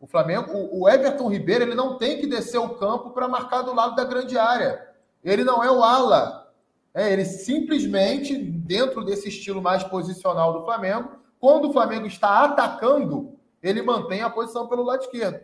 [0.00, 3.74] O Flamengo, o, Everton Ribeiro, ele não tem que descer o campo para marcar do
[3.74, 4.88] lado da grande área.
[5.22, 6.50] Ele não é o ala.
[6.94, 13.35] É, ele simplesmente, dentro desse estilo mais posicional do Flamengo, quando o Flamengo está atacando,
[13.68, 15.40] ele mantém a posição pelo lado esquerdo.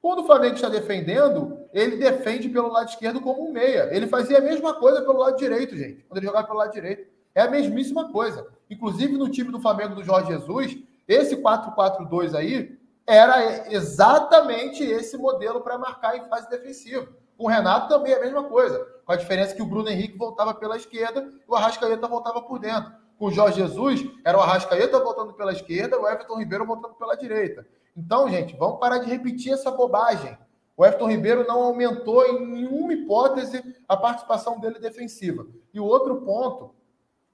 [0.00, 3.88] Quando o Flamengo está defendendo, ele defende pelo lado esquerdo como um meia.
[3.90, 6.04] Ele fazia a mesma coisa pelo lado direito, gente.
[6.08, 7.10] Quando ele jogava pelo lado direito.
[7.34, 8.46] É a mesmíssima coisa.
[8.70, 15.60] Inclusive no time do Flamengo do Jorge Jesus, esse 4-4-2 aí era exatamente esse modelo
[15.60, 17.08] para marcar em fase defensiva.
[17.36, 20.16] Com o Renato também é a mesma coisa, com a diferença que o Bruno Henrique
[20.16, 22.92] voltava pela esquerda e o Arrascaeta voltava por dentro.
[23.18, 27.16] Com o Jorge Jesus, era o Arrascaeta voltando pela esquerda, o Everton Ribeiro voltando pela
[27.16, 27.66] direita.
[27.96, 30.36] Então, gente, vamos parar de repetir essa bobagem.
[30.76, 35.46] O Everton Ribeiro não aumentou em nenhuma hipótese a participação dele defensiva.
[35.72, 36.74] E o outro ponto,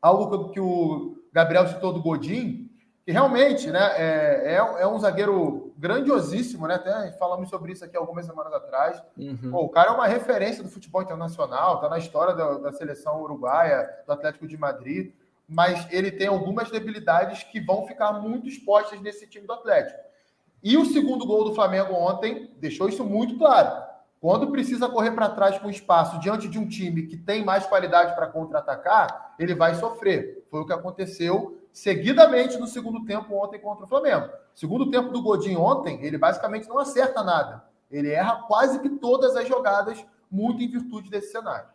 [0.01, 2.71] algo que o Gabriel citou do Godin,
[3.05, 6.77] que realmente né, é, é, é, um zagueiro grandiosíssimo, né?
[6.77, 9.03] Até falamos sobre isso aqui algumas semanas atrás.
[9.19, 9.51] Uhum.
[9.51, 13.21] Pô, o cara é uma referência do futebol internacional, está na história da, da, seleção
[13.21, 15.13] uruguaia, do Atlético de Madrid,
[15.53, 19.99] mas ele tem algumas debilidades que vão ficar muito expostas nesse time do Atlético.
[20.63, 23.83] E o segundo gol do Flamengo ontem deixou isso muito claro.
[24.21, 28.15] Quando precisa correr para trás com espaço diante de um time que tem mais qualidade
[28.15, 30.47] para contra-atacar, ele vai sofrer.
[30.49, 34.31] Foi o que aconteceu seguidamente no segundo tempo ontem contra o Flamengo.
[34.55, 37.65] Segundo tempo do Godinho ontem, ele basicamente não acerta nada.
[37.91, 41.67] Ele erra quase que todas as jogadas, muito em virtude desse cenário.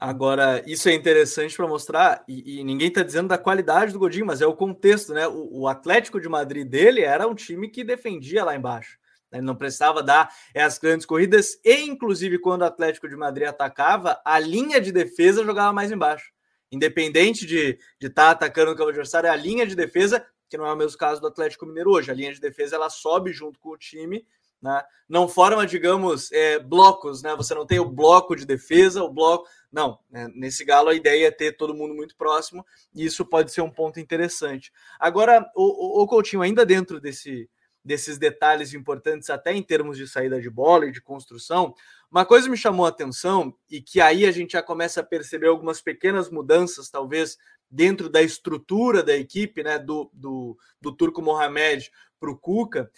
[0.00, 4.26] Agora, isso é interessante para mostrar, e, e ninguém está dizendo da qualidade do Godinho,
[4.26, 5.26] mas é o contexto, né?
[5.26, 8.98] O, o, Atlético de Madrid dele era um time que defendia lá embaixo.
[9.32, 14.20] Ele não precisava dar as grandes corridas e, inclusive, quando o Atlético de Madrid atacava,
[14.24, 16.32] a linha de defesa jogava mais embaixo.
[16.70, 20.72] Independente de estar tá atacando o campo adversário, a linha de defesa, que não é
[20.72, 23.70] o mesmo caso do Atlético Mineiro hoje, a linha de defesa ela sobe junto com
[23.70, 24.24] o time,
[24.60, 24.82] né?
[25.08, 27.34] não forma, digamos, é, blocos, né?
[27.36, 29.48] Você não tem o bloco de defesa, o bloco.
[29.70, 30.28] Não, né?
[30.34, 33.70] nesse galo a ideia é ter todo mundo muito próximo, e isso pode ser um
[33.70, 34.72] ponto interessante.
[34.98, 37.48] Agora, o, o, o Coutinho, ainda dentro desse
[37.84, 41.74] desses detalhes importantes, até em termos de saída de bola e de construção.
[42.10, 45.46] Uma coisa me chamou a atenção e que aí a gente já começa a perceber
[45.46, 47.38] algumas pequenas mudanças, talvez
[47.70, 51.90] dentro da estrutura da equipe, né, do, do, do Turco Mohamed
[52.20, 52.90] para o Cuca,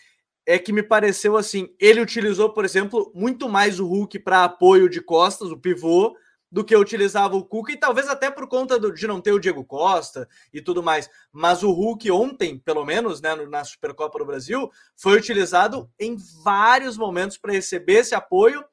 [0.51, 4.89] é que me pareceu assim: ele utilizou, por exemplo, muito mais o Hulk para apoio
[4.89, 6.17] de costas, o pivô,
[6.51, 9.39] do que utilizava o Cuca, e talvez até por conta do, de não ter o
[9.39, 11.09] Diego Costa e tudo mais.
[11.33, 16.97] Mas o Hulk ontem, pelo menos, né, na Supercopa do Brasil, foi utilizado em vários
[16.97, 18.65] momentos para receber esse apoio.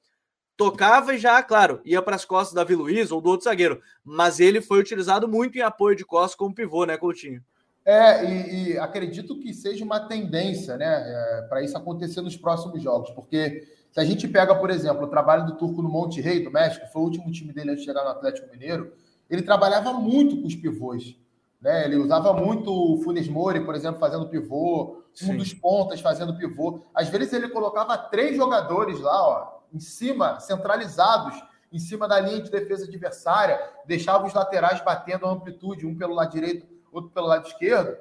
[0.57, 3.79] Tocava e já, claro, ia para as costas da Davi Luiz ou do outro zagueiro.
[4.03, 7.43] Mas ele foi utilizado muito em apoio de costas como pivô, né, Coutinho?
[7.87, 12.83] É, e, e acredito que seja uma tendência, né, é, para isso acontecer nos próximos
[12.83, 16.43] jogos, porque se a gente pega, por exemplo, o trabalho do Turco no Monte Rei,
[16.43, 18.91] do México, foi o último time dele antes de chegar no Atlético Mineiro,
[19.29, 21.15] ele trabalhava muito com os pivôs.
[21.61, 21.85] Né?
[21.85, 25.31] Ele usava muito o Funes Mori, por exemplo, fazendo pivô, Sim.
[25.31, 26.81] um dos pontas fazendo pivô.
[26.93, 32.41] Às vezes ele colocava três jogadores lá, ó, em cima, centralizados, em cima da linha
[32.41, 37.47] de defesa adversária, deixava os laterais batendo a amplitude, um pelo lado direito, pelo lado
[37.47, 37.97] esquerdo,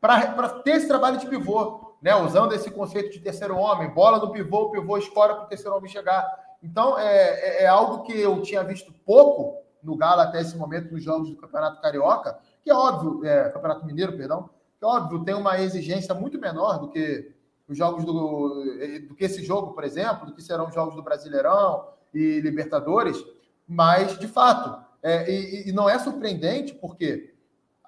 [0.00, 4.32] para ter esse trabalho de pivô né, usando esse conceito de terceiro homem, bola no
[4.32, 6.26] pivô, pivô escora para o terceiro homem chegar.
[6.62, 10.92] Então, é, é, é, algo que eu tinha visto pouco no Galo até esse momento
[10.92, 15.24] nos jogos do Campeonato Carioca, que é óbvio, é, Campeonato Mineiro, perdão, que é óbvio,
[15.24, 17.32] tem uma exigência muito menor do que
[17.68, 18.64] os jogos do,
[19.08, 23.22] do que esse jogo, por exemplo, do que serão os jogos do Brasileirão e Libertadores,
[23.66, 27.32] mas, de fato, é, e, e não é surpreendente, porque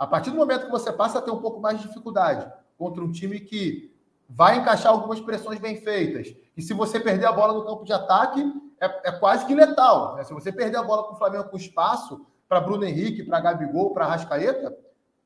[0.03, 3.05] a partir do momento que você passa a ter um pouco mais de dificuldade contra
[3.05, 3.95] um time que
[4.29, 6.35] vai encaixar algumas pressões bem feitas.
[6.57, 8.43] E se você perder a bola no campo de ataque,
[8.81, 10.17] é, é quase que letal.
[10.17, 10.25] Né?
[10.25, 13.95] Se você perder a bola com o Flamengo com espaço para Bruno Henrique, para Gabigol,
[13.95, 14.77] para Rascaeta,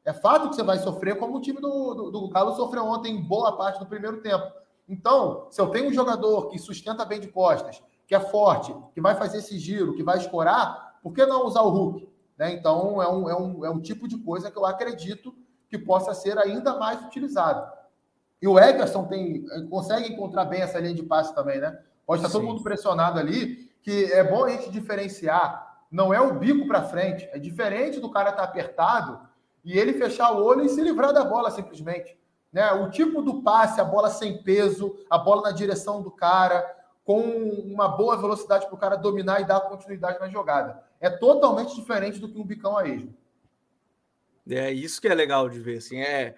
[0.04, 3.16] é fato que você vai sofrer, como o time do, do, do Galo sofreu ontem
[3.16, 4.44] em boa parte do primeiro tempo.
[4.86, 9.00] Então, se eu tenho um jogador que sustenta bem de costas, que é forte, que
[9.00, 12.15] vai fazer esse giro, que vai escorar, por que não usar o Hulk?
[12.38, 12.52] Né?
[12.52, 15.34] Então, é um, é, um, é um tipo de coisa que eu acredito
[15.68, 17.70] que possa ser ainda mais utilizado.
[18.40, 21.78] E o Everson tem, consegue encontrar bem essa linha de passe também, né?
[22.06, 22.38] Pode estar Sim.
[22.38, 25.84] todo mundo pressionado ali, que é bom a gente diferenciar.
[25.90, 29.20] Não é o bico para frente, é diferente do cara estar tá apertado
[29.64, 32.16] e ele fechar o olho e se livrar da bola simplesmente.
[32.52, 32.70] Né?
[32.72, 36.64] O tipo do passe, a bola sem peso, a bola na direção do cara,
[37.06, 40.82] com uma boa velocidade para o cara dominar e dar continuidade na jogada.
[41.00, 43.14] É totalmente diferente do que um bicão a esmo.
[44.50, 45.78] É isso que é legal de ver.
[45.78, 46.34] Assim, é,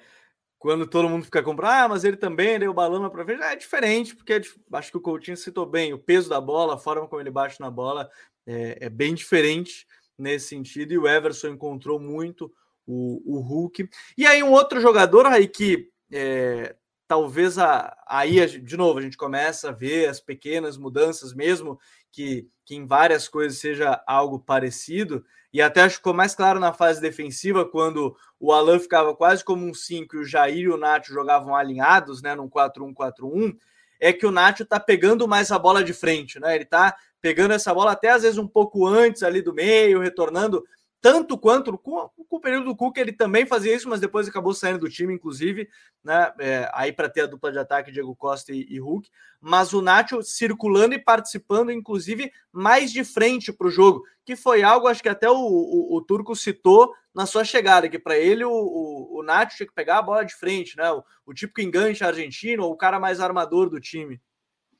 [0.59, 4.15] quando todo mundo fica comprando, ah, mas ele também deu balão para ver, é diferente,
[4.15, 4.43] porque é,
[4.75, 7.59] acho que o Coutinho citou bem, o peso da bola, a forma como ele bate
[7.61, 8.11] na bola
[8.47, 9.87] é, é bem diferente
[10.19, 12.53] nesse sentido, e o Everson encontrou muito
[12.87, 13.89] o, o Hulk.
[14.19, 16.77] E aí um outro jogador aí que é,
[17.09, 21.81] talvez a, aí, de novo, a gente começa a ver as pequenas mudanças, mesmo
[22.13, 26.61] que, que em várias coisas seja algo parecido, e até acho que ficou mais claro
[26.61, 30.69] na fase defensiva, quando o Alan ficava quase como um 5 e o Jair e
[30.69, 33.57] o Nacho jogavam alinhados, né, num 4-1-4-1,
[33.99, 36.55] é que o Nacho tá pegando mais a bola de frente, né?
[36.55, 40.65] Ele tá pegando essa bola até às vezes um pouco antes ali do meio, retornando
[41.01, 44.53] tanto quanto com, com, o período do Cuca ele também fazia isso, mas depois acabou
[44.53, 45.69] saindo do time, inclusive,
[46.03, 46.33] né?
[46.41, 49.09] É, aí para ter a dupla de ataque Diego Costa e, e, Hulk,
[49.41, 54.63] mas o Nacho circulando e participando, inclusive, mais de frente para o jogo, que foi
[54.63, 58.45] algo, acho que até o, o, o Turco citou na sua chegada, que para ele
[58.45, 60.91] o, o, o Nacho tinha que pegar a bola de frente, né?
[60.91, 64.21] O, o típico enganche argentino, ou o cara mais armador do time.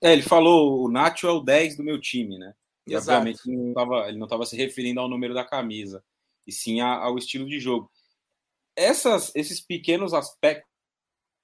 [0.01, 2.55] É, ele falou, o Nacho é o 10 do meu time, né?
[2.89, 3.19] E Exato.
[3.19, 3.41] obviamente
[4.09, 6.03] ele não estava se referindo ao número da camisa,
[6.49, 7.91] e sim ao estilo de jogo.
[8.75, 10.65] Essas, esses pequenos aspectos,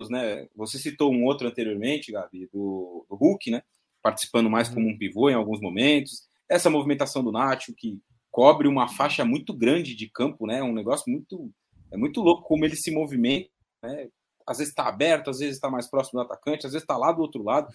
[0.09, 0.49] né?
[0.57, 3.63] Você citou um outro anteriormente, Gabi, do, do Hulk, né?
[4.03, 4.75] Participando mais uhum.
[4.75, 6.27] como um pivô em alguns momentos.
[6.49, 10.63] Essa movimentação do Nacho, que cobre uma faixa muito grande de campo, né?
[10.63, 11.53] Um negócio muito.
[11.93, 13.51] É muito louco como ele se movimenta,
[13.83, 14.09] né?
[14.47, 17.13] Às vezes está aberto, às vezes está mais próximo do atacante, às vezes está lá
[17.13, 17.69] do outro lado.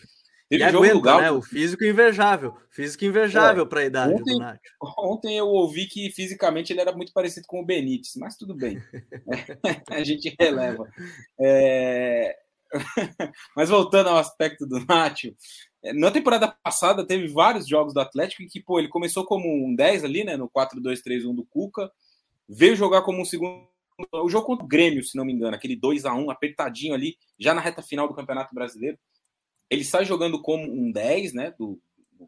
[0.49, 1.21] Teve e aguenta, Galo...
[1.21, 1.31] né?
[1.31, 2.57] O físico invejável.
[2.71, 4.59] Físico invejável é, para a idade ontem, do Nath.
[4.97, 8.81] Ontem eu ouvi que fisicamente ele era muito parecido com o Benítez, mas tudo bem.
[9.91, 10.89] a gente releva.
[11.39, 12.35] É...
[13.55, 15.33] Mas voltando ao aspecto do Nacho,
[15.83, 19.47] é, na temporada passada teve vários jogos do Atlético em que, pô, ele começou como
[19.47, 21.91] um 10 ali, né, no 4-2-3-1 do Cuca,
[22.47, 23.67] veio jogar como um segundo.
[24.13, 27.17] O jogo contra o Grêmio, se não me engano, aquele 2 a 1 apertadinho ali,
[27.37, 28.97] já na reta final do Campeonato Brasileiro.
[29.69, 31.79] Ele sai jogando como um 10, né, do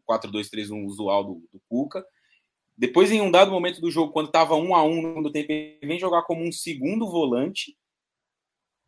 [0.08, 2.04] 4-2-3-1 usual do, do Cuca.
[2.76, 5.78] Depois, em um dado momento do jogo, quando estava 1 a 1 no tempo, ele
[5.82, 7.76] vem jogar como um segundo volante.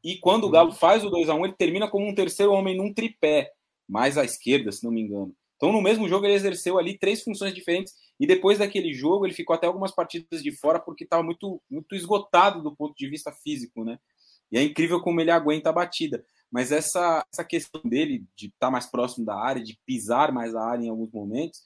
[0.02, 2.76] E quando o Galo faz o 2 a 1 ele termina como um terceiro homem
[2.76, 3.52] num tripé,
[3.88, 5.34] mais à esquerda, se não me engano.
[5.56, 7.94] Então, no mesmo jogo, ele exerceu ali três funções diferentes.
[8.18, 11.94] E depois daquele jogo, ele ficou até algumas partidas de fora porque estava muito, muito
[11.94, 13.98] esgotado do ponto de vista físico, né?
[14.52, 16.24] E é incrível como ele aguenta a batida.
[16.54, 20.54] Mas essa, essa questão dele de estar tá mais próximo da área, de pisar mais
[20.54, 21.60] a área em alguns momentos,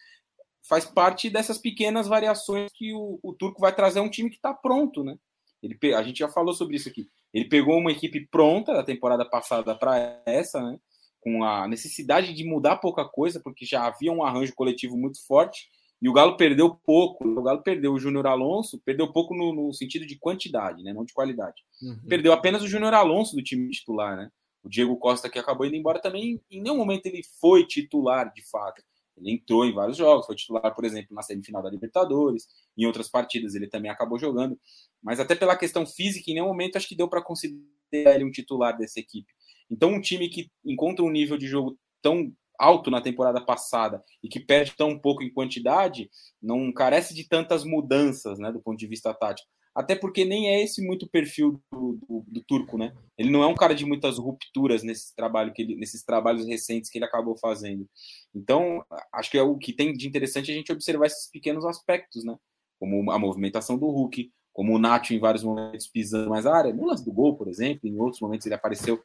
[0.67, 4.55] faz parte dessas pequenas variações que o, o Turco vai trazer um time que está
[4.55, 5.19] pronto, né?
[5.63, 7.07] Ele, a gente já falou sobre isso aqui.
[7.35, 10.79] Ele pegou uma equipe pronta da temporada passada para essa, né?
[11.21, 15.69] Com a necessidade de mudar pouca coisa, porque já havia um arranjo coletivo muito forte.
[16.01, 17.29] E o Galo perdeu pouco.
[17.29, 20.95] O Galo perdeu o Júnior Alonso, perdeu pouco no, no, sentido de quantidade, né?
[20.95, 21.63] Não de qualidade.
[21.83, 22.01] Uhum.
[22.09, 24.31] Perdeu apenas o Júnior Alonso do time titular, né?
[24.63, 28.43] O Diego Costa, que acabou indo embora, também em nenhum momento ele foi titular de
[28.49, 28.83] fato.
[29.17, 33.09] Ele entrou em vários jogos, foi titular, por exemplo, na semifinal da Libertadores, em outras
[33.09, 34.59] partidas ele também acabou jogando,
[35.03, 38.31] mas até pela questão física, em nenhum momento acho que deu para considerar ele um
[38.31, 39.33] titular dessa equipe.
[39.71, 44.29] Então, um time que encontra um nível de jogo tão alto na temporada passada e
[44.29, 46.11] que perde tão pouco em quantidade,
[46.43, 50.61] não carece de tantas mudanças, né, do ponto de vista tático até porque nem é
[50.61, 52.93] esse muito o perfil do, do, do, turco, né?
[53.17, 56.91] Ele não é um cara de muitas rupturas nesse trabalho que ele, nesses trabalhos recentes
[56.91, 57.89] que ele acabou fazendo.
[58.35, 62.25] Então, acho que é o que tem de interessante a gente observar esses pequenos aspectos,
[62.25, 62.37] né?
[62.81, 66.75] Como a movimentação do Hulk, como o Nacho em vários momentos pisando mais a área,
[66.75, 69.01] no lance do gol, por exemplo, em outros momentos ele apareceu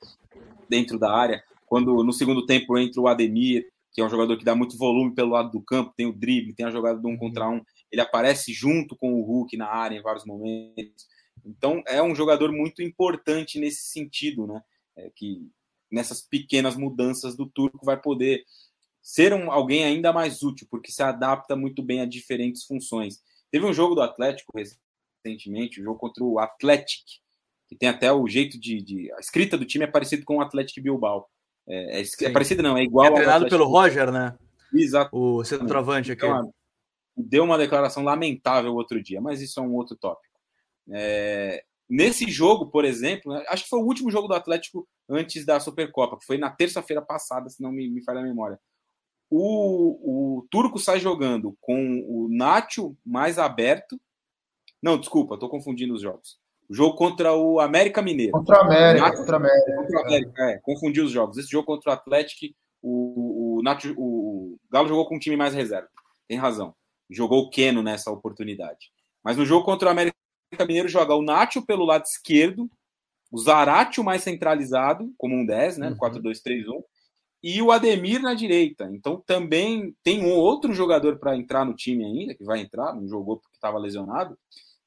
[0.67, 1.43] dentro da área.
[1.67, 5.13] Quando no segundo tempo entra o Ademir, que é um jogador que dá muito volume
[5.13, 7.61] pelo lado do campo, tem o drible, tem a jogada do um contra um,
[7.93, 11.05] ele aparece junto com o Hulk na área em vários momentos.
[11.45, 14.61] Então é um jogador muito importante nesse sentido, né?
[14.97, 15.47] É que
[15.91, 18.43] nessas pequenas mudanças do turco vai poder
[18.99, 23.21] ser um, alguém ainda mais útil, porque se adapta muito bem a diferentes funções.
[23.51, 27.03] Teve um jogo do Atlético recentemente, um jogo contra o Atlético,
[27.67, 30.41] que tem até o jeito de, de, A escrita do time é parecido com o
[30.41, 31.29] Atlético Bilbao.
[31.67, 33.05] É, é, é parecido, não, é igual.
[33.05, 34.35] É treinado pelo Roger, né?
[34.73, 35.15] Exato.
[35.15, 36.25] O centroavante aqui.
[36.25, 36.51] Então,
[37.15, 40.33] deu uma declaração lamentável outro dia, mas isso é um outro tópico.
[40.91, 45.45] É, nesse jogo, por exemplo, né, acho que foi o último jogo do Atlético antes
[45.45, 48.59] da Supercopa, que foi na terça-feira passada, se não me, me falha a memória.
[49.29, 53.99] O, o Turco sai jogando com o Nacho mais aberto.
[54.81, 56.37] Não, desculpa, estou confundindo os jogos.
[56.69, 58.31] O jogo contra o América Mineiro.
[58.31, 59.05] Contra o América.
[59.05, 59.75] Nacho, contra o América.
[59.75, 60.57] Contra o América, é.
[60.59, 61.37] Confundi os jogos.
[61.37, 65.53] Esse jogo contra o Atlético, o, o, Nacho, o Galo jogou com um time mais
[65.53, 65.89] reserva.
[66.27, 66.75] Tem razão
[67.13, 68.91] jogou o Keno nessa oportunidade.
[69.23, 70.15] Mas no jogo contra o América
[70.67, 72.69] Mineiro joga o Nacho pelo lado esquerdo,
[73.31, 75.97] o Zaratio mais centralizado, como um 10, né, uhum.
[75.97, 76.83] 4-2-3-1,
[77.41, 78.89] e o Ademir na direita.
[78.93, 83.07] Então também tem um outro jogador para entrar no time ainda, que vai entrar, não
[83.07, 84.37] jogou porque estava lesionado,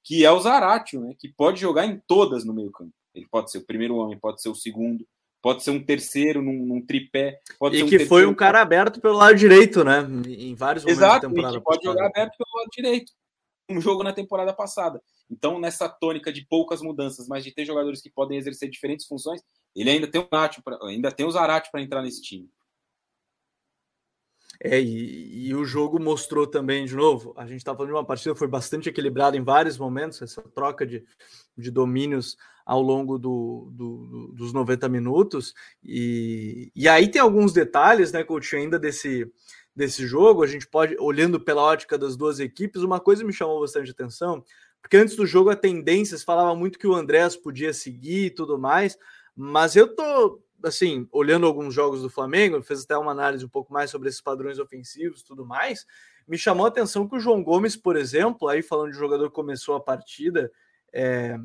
[0.05, 2.93] que é o Zaratio, né, que pode jogar em todas no meio-campo.
[3.15, 5.07] Ele pode ser o primeiro homem, pode ser o segundo,
[5.47, 7.39] pode ser um terceiro num, num tripé.
[7.73, 10.01] e um que foi um cara aberto pelo lado direito, né?
[10.27, 11.61] Em vários momentos Exato, da temporada.
[11.61, 13.13] pode jogar aberto pelo lado direito.
[13.71, 15.01] Um jogo na temporada passada.
[15.31, 19.41] Então, nessa tônica de poucas mudanças, mas de ter jogadores que podem exercer diferentes funções,
[19.77, 22.51] ele ainda tem o Nacho, pra, ainda tem o Zarate para entrar nesse time.
[24.61, 28.05] É, e, e, o jogo mostrou também, de novo, a gente estava falando de uma
[28.05, 31.05] partida que foi bastante equilibrada em vários momentos, essa troca de,
[31.57, 35.55] de domínios ao longo do, do, dos 90 minutos.
[35.85, 39.31] E, e aí tem alguns detalhes, né, coach, ainda desse,
[39.75, 40.43] desse jogo.
[40.43, 44.43] A gente pode, olhando pela ótica das duas equipes, uma coisa me chamou bastante atenção,
[44.81, 48.59] porque antes do jogo a tendência falava muito que o Andrés podia seguir e tudo
[48.59, 48.99] mais,
[49.35, 53.73] mas eu tô assim, olhando alguns jogos do Flamengo, fez até uma análise um pouco
[53.73, 55.87] mais sobre esses padrões ofensivos tudo mais,
[56.27, 59.77] me chamou a atenção que o João Gomes, por exemplo, aí falando de jogador começou
[59.77, 60.51] a partida,
[60.93, 61.39] é,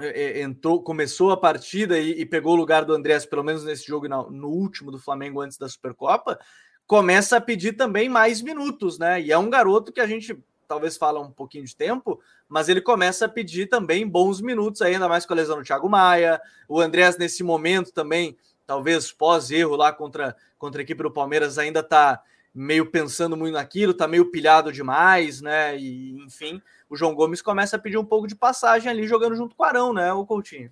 [0.00, 3.86] é, entrou, começou a partida e, e, pegou o lugar do Andrés, pelo menos nesse
[3.86, 6.38] jogo no, no último do Flamengo antes da Supercopa,
[6.86, 9.20] começa a pedir também mais minutos, né?
[9.20, 10.38] E é um garoto que a gente
[10.68, 15.08] talvez fala um pouquinho de tempo, mas ele começa a pedir também bons minutos, ainda
[15.08, 16.40] mais com a lesão do Thiago Maia.
[16.68, 21.80] O Andrés, nesse momento, também, talvez pós-erro lá contra, contra a equipe do Palmeiras, ainda
[21.80, 22.22] está
[22.54, 25.76] meio pensando muito naquilo, está meio pilhado demais, né?
[25.78, 26.60] E, enfim,
[26.90, 29.66] o João Gomes começa a pedir um pouco de passagem ali jogando junto com o
[29.66, 30.70] Arão, né, o Coutinho?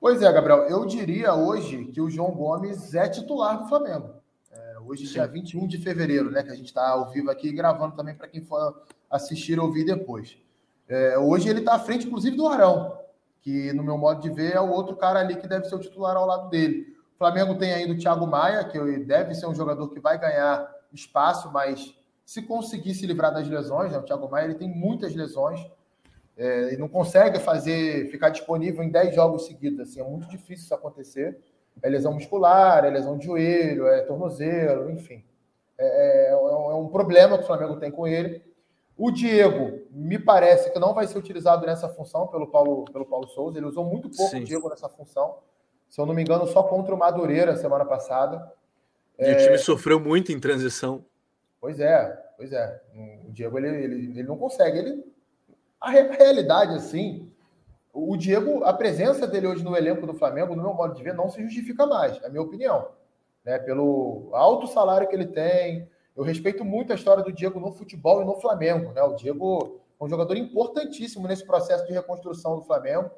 [0.00, 0.62] Pois é, Gabriel.
[0.68, 4.14] Eu diria hoje que o João Gomes é titular do Flamengo.
[4.50, 5.12] É, hoje, Sim.
[5.14, 6.42] dia 21 de fevereiro, né?
[6.42, 8.82] Que a gente está ao vivo aqui gravando também para quem for
[9.12, 10.36] assistir ou ouvir depois.
[10.88, 12.98] É, hoje ele está à frente, inclusive, do Arão,
[13.40, 15.78] que, no meu modo de ver, é o outro cara ali que deve ser o
[15.78, 16.96] titular ao lado dele.
[17.14, 20.68] O Flamengo tem ainda o Thiago Maia, que deve ser um jogador que vai ganhar
[20.92, 21.94] espaço, mas
[22.24, 23.98] se conseguir se livrar das lesões, né?
[23.98, 25.60] o Thiago Maia ele tem muitas lesões,
[26.36, 30.74] é, não consegue fazer, ficar disponível em 10 jogos seguidos, assim, é muito difícil isso
[30.74, 31.38] acontecer.
[31.82, 35.24] É lesão muscular, é lesão de joelho, é tornozelo, enfim.
[35.78, 38.42] É, é, é um problema que o Flamengo tem com ele.
[39.02, 43.26] O Diego, me parece que não vai ser utilizado nessa função pelo Paulo, pelo Paulo
[43.26, 43.58] Souza.
[43.58, 44.42] Ele usou muito pouco Sim.
[44.42, 45.38] o Diego nessa função.
[45.88, 48.48] Se eu não me engano, só contra o Madureira semana passada.
[49.18, 49.32] E é...
[49.32, 51.04] o time sofreu muito em transição.
[51.60, 52.80] Pois é, pois é.
[53.26, 54.78] O Diego ele, ele, ele não consegue.
[54.78, 55.04] Ele,
[55.80, 57.28] a realidade, assim,
[57.92, 61.12] o Diego, a presença dele hoje no elenco do Flamengo, no meu modo de ver,
[61.12, 62.90] não se justifica mais, é a minha opinião.
[63.44, 63.58] Né?
[63.58, 68.22] Pelo alto salário que ele tem, eu respeito muito a história do Diego no futebol
[68.22, 68.92] e no Flamengo.
[68.92, 69.02] Né?
[69.02, 73.10] O Diego é um jogador importantíssimo nesse processo de reconstrução do Flamengo.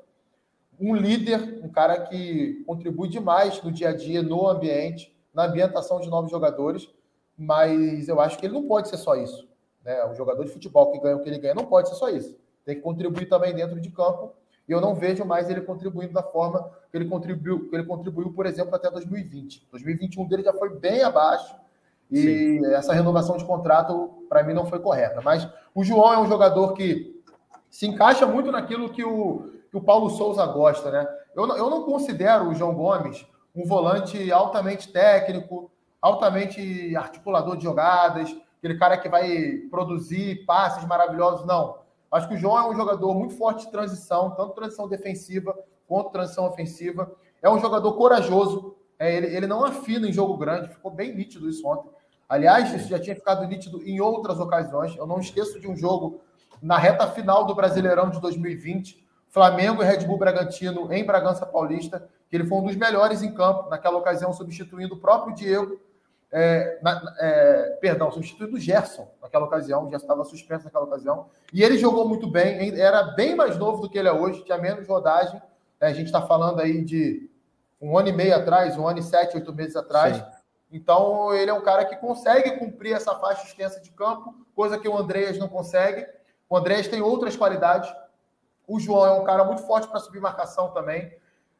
[0.78, 6.00] Um líder, um cara que contribui demais no dia a dia, no ambiente, na ambientação
[6.00, 6.88] de novos jogadores.
[7.36, 9.48] Mas eu acho que ele não pode ser só isso.
[9.84, 10.04] Né?
[10.06, 12.38] Um jogador de futebol que ganha o que ele ganha não pode ser só isso.
[12.64, 14.32] Tem que contribuir também dentro de campo.
[14.68, 18.32] E eu não vejo mais ele contribuindo da forma que ele contribuiu, que ele contribuiu,
[18.32, 19.66] por exemplo, até 2020.
[19.70, 21.54] 2021 dele já foi bem abaixo
[22.10, 22.20] e
[22.60, 22.66] Sim.
[22.66, 25.20] essa renovação de contrato, para mim, não foi correta.
[25.22, 27.20] Mas o João é um jogador que
[27.70, 31.08] se encaixa muito naquilo que o, que o Paulo Souza gosta, né?
[31.34, 35.70] Eu, eu não considero o João Gomes um volante altamente técnico,
[36.02, 41.78] altamente articulador de jogadas, aquele cara que vai produzir passes maravilhosos, não.
[42.10, 46.10] Acho que o João é um jogador muito forte de transição, tanto transição defensiva quanto
[46.10, 47.12] transição ofensiva.
[47.42, 51.48] É um jogador corajoso, é, ele, ele não afina em jogo grande, ficou bem nítido
[51.48, 51.90] isso ontem.
[52.34, 54.96] Aliás, isso já tinha ficado nítido em outras ocasiões.
[54.96, 56.20] Eu não esqueço de um jogo
[56.60, 62.08] na reta final do Brasileirão de 2020, Flamengo e Red Bull Bragantino em Bragança Paulista,
[62.28, 65.80] que ele foi um dos melhores em campo, naquela ocasião, substituindo o próprio Diego.
[66.32, 71.26] É, na, é, perdão, substituindo o Gerson naquela ocasião, já estava suspenso naquela ocasião.
[71.52, 74.58] E ele jogou muito bem, era bem mais novo do que ele é hoje, tinha
[74.58, 75.40] menos rodagem.
[75.80, 77.30] É, a gente está falando aí de
[77.80, 80.16] um ano e meio atrás, um ano e sete, oito meses atrás.
[80.16, 80.24] Sim.
[80.74, 84.88] Então, ele é um cara que consegue cumprir essa faixa extensa de campo, coisa que
[84.88, 86.04] o Andreas não consegue.
[86.50, 87.94] O Andreas tem outras qualidades.
[88.66, 91.16] O João é um cara muito forte para subir marcação também.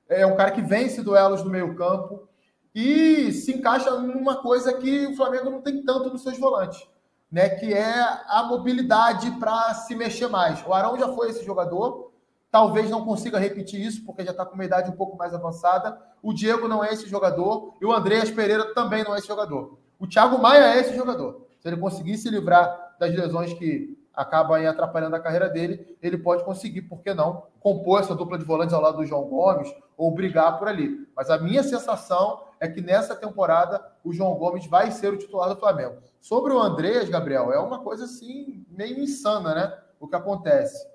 [0.09, 2.29] É um cara que vence duelos no meio-campo
[2.75, 6.85] e se encaixa numa coisa que o Flamengo não tem tanto nos seus volantes,
[7.31, 7.49] né?
[7.51, 10.61] Que é a mobilidade para se mexer mais.
[10.67, 12.11] O Arão já foi esse jogador,
[12.55, 16.01] talvez não consiga repetir isso, porque já está com uma idade um pouco mais avançada.
[16.23, 19.77] O Diego não é esse jogador, e o Andreas Pereira também não é esse jogador.
[19.99, 21.49] O Thiago Maia é esse jogador.
[21.59, 26.17] Se ele conseguir se livrar das lesões que acabam aí atrapalhando a carreira dele, ele
[26.17, 29.75] pode conseguir, por que não, compor essa dupla de volantes ao lado do João Gomes
[29.97, 31.09] ou brigar por ali.
[31.17, 35.49] Mas a minha sensação é que nessa temporada o João Gomes vai ser o titular
[35.49, 35.97] do Flamengo.
[36.21, 39.79] Sobre o Andreas, Gabriel, é uma coisa assim meio insana, né?
[39.99, 40.94] O que acontece.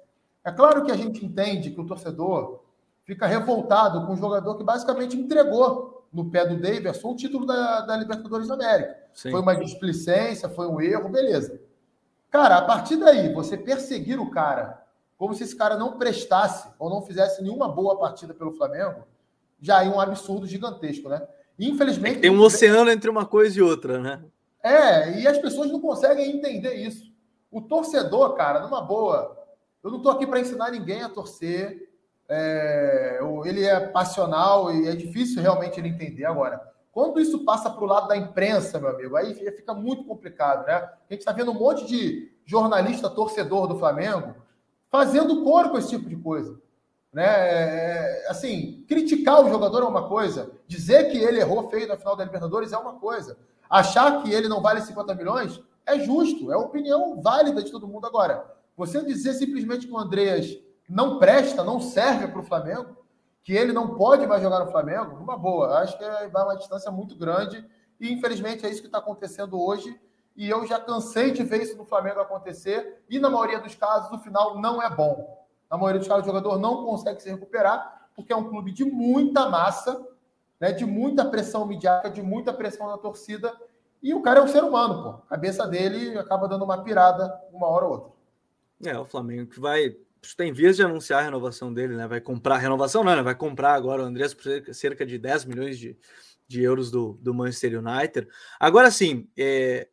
[0.50, 2.62] É claro que a gente entende que o torcedor
[3.04, 7.82] fica revoltado com um jogador que basicamente entregou no pé do Davidson o título da,
[7.82, 8.98] da Libertadores da América.
[9.14, 9.30] Sim.
[9.30, 11.62] Foi uma displicência, foi um erro, beleza.
[12.32, 14.84] Cara, a partir daí, você perseguir o cara
[15.20, 19.06] como se esse cara não prestasse ou não fizesse nenhuma boa partida pelo Flamengo,
[19.62, 21.22] já é um absurdo gigantesco, né?
[21.60, 22.20] Infelizmente.
[22.20, 24.24] É tem um oceano entre uma coisa e outra, né?
[24.64, 27.12] É, e as pessoas não conseguem entender isso.
[27.52, 29.39] O torcedor, cara, numa boa,
[29.84, 31.90] eu não estou aqui para ensinar ninguém a torcer.
[32.28, 36.26] É, ele é passional e é difícil realmente ele entender.
[36.26, 36.62] Agora,
[36.92, 40.74] quando isso passa para o lado da imprensa, meu amigo, aí fica muito complicado, né?
[40.74, 44.36] A gente está vendo um monte de jornalista torcedor do Flamengo
[44.90, 46.60] fazendo coro com esse tipo de coisa.
[47.14, 47.26] Né?
[47.26, 51.98] É, é, assim, criticar o jogador é uma coisa, dizer que ele errou feio na
[51.98, 53.38] final da Libertadores é uma coisa,
[53.70, 58.06] achar que ele não vale 50 milhões é justo, é opinião válida de todo mundo.
[58.06, 58.46] Agora,
[58.80, 60.58] você dizer simplesmente que o Andreas
[60.88, 62.96] não presta, não serve para o Flamengo,
[63.44, 65.80] que ele não pode mais jogar no Flamengo, uma boa.
[65.80, 67.68] Acho que vai uma distância muito grande
[68.00, 70.00] e infelizmente é isso que está acontecendo hoje.
[70.34, 73.04] E eu já cansei de ver isso no Flamengo acontecer.
[73.10, 75.46] E na maioria dos casos, o final não é bom.
[75.70, 78.86] Na maioria dos casos, o jogador não consegue se recuperar, porque é um clube de
[78.86, 80.08] muita massa,
[80.58, 83.54] né, de muita pressão midiática, de muita pressão da torcida.
[84.02, 85.10] E o cara é um ser humano, pô.
[85.10, 88.19] A cabeça dele acaba dando uma pirada uma hora ou outra.
[88.86, 89.96] É, o Flamengo que vai
[90.36, 92.08] tem vias de anunciar a renovação dele, né?
[92.08, 93.22] Vai comprar, renovação não, né?
[93.22, 95.98] Vai comprar agora o Andrés por cerca de 10 milhões de,
[96.48, 98.28] de euros do, do Manchester United.
[98.60, 99.88] Agora sim, é,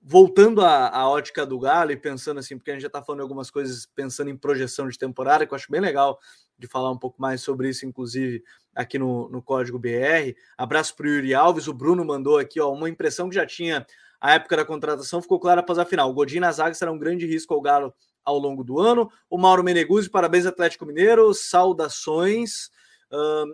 [0.00, 3.22] voltando à, à, ótica do Galo e pensando assim, porque a gente já está falando
[3.22, 6.18] algumas coisas pensando em projeção de temporada, que eu acho bem legal
[6.58, 8.42] de falar um pouco mais sobre isso, inclusive
[8.74, 10.34] aqui no, no Código BR.
[10.56, 13.86] Abraço para Yuri Alves, o Bruno mandou aqui ó, uma impressão que já tinha
[14.20, 16.14] a época da contratação, ficou clara após a final.
[16.14, 17.92] O na zaga será um grande risco ao Galo
[18.24, 19.10] ao longo do ano.
[19.28, 22.70] O Mauro Meneguzzi, parabéns Atlético Mineiro, saudações.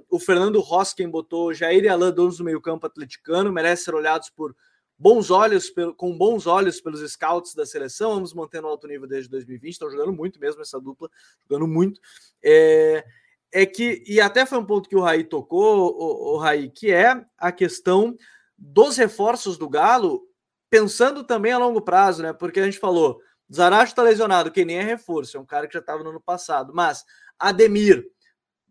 [0.09, 4.55] O Fernando Roskin botou Jair e Alain, donos do meio-campo atleticano, merecem ser olhados por
[4.99, 8.15] bons olhos, com bons olhos pelos scouts da seleção.
[8.15, 11.11] Vamos mantendo alto nível desde 2020, estão jogando muito mesmo essa dupla,
[11.49, 12.01] jogando muito.
[12.43, 13.05] É,
[13.53, 16.93] é que, e até foi um ponto que o Raí tocou, o, o Raí, que
[16.93, 18.17] é a questão
[18.57, 20.23] dos reforços do Galo,
[20.69, 22.33] pensando também a longo prazo, né?
[22.33, 23.21] Porque a gente falou,
[23.53, 26.21] Zaracho está lesionado, que nem é reforço, é um cara que já estava no ano
[26.21, 27.05] passado, mas
[27.39, 28.05] Ademir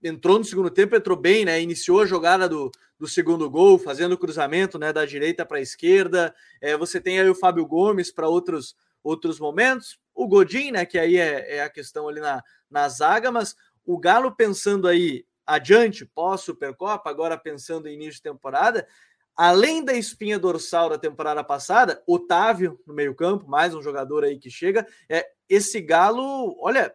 [0.03, 1.59] entrou no segundo tempo, entrou bem, né?
[1.61, 5.61] Iniciou a jogada do, do segundo gol, fazendo o cruzamento né, da direita para a
[5.61, 6.33] esquerda.
[6.61, 9.99] É, você tem aí o Fábio Gomes para outros, outros momentos.
[10.13, 10.85] O Godin, né?
[10.85, 13.55] Que aí é, é a questão ali na, na zaga, mas
[13.85, 18.85] o Galo pensando aí adiante, pós-Supercopa, agora pensando em início de temporada,
[19.37, 24.49] além da espinha dorsal da temporada passada, Otávio no meio-campo, mais um jogador aí que
[24.49, 24.85] chega.
[25.07, 26.93] É, esse Galo, olha,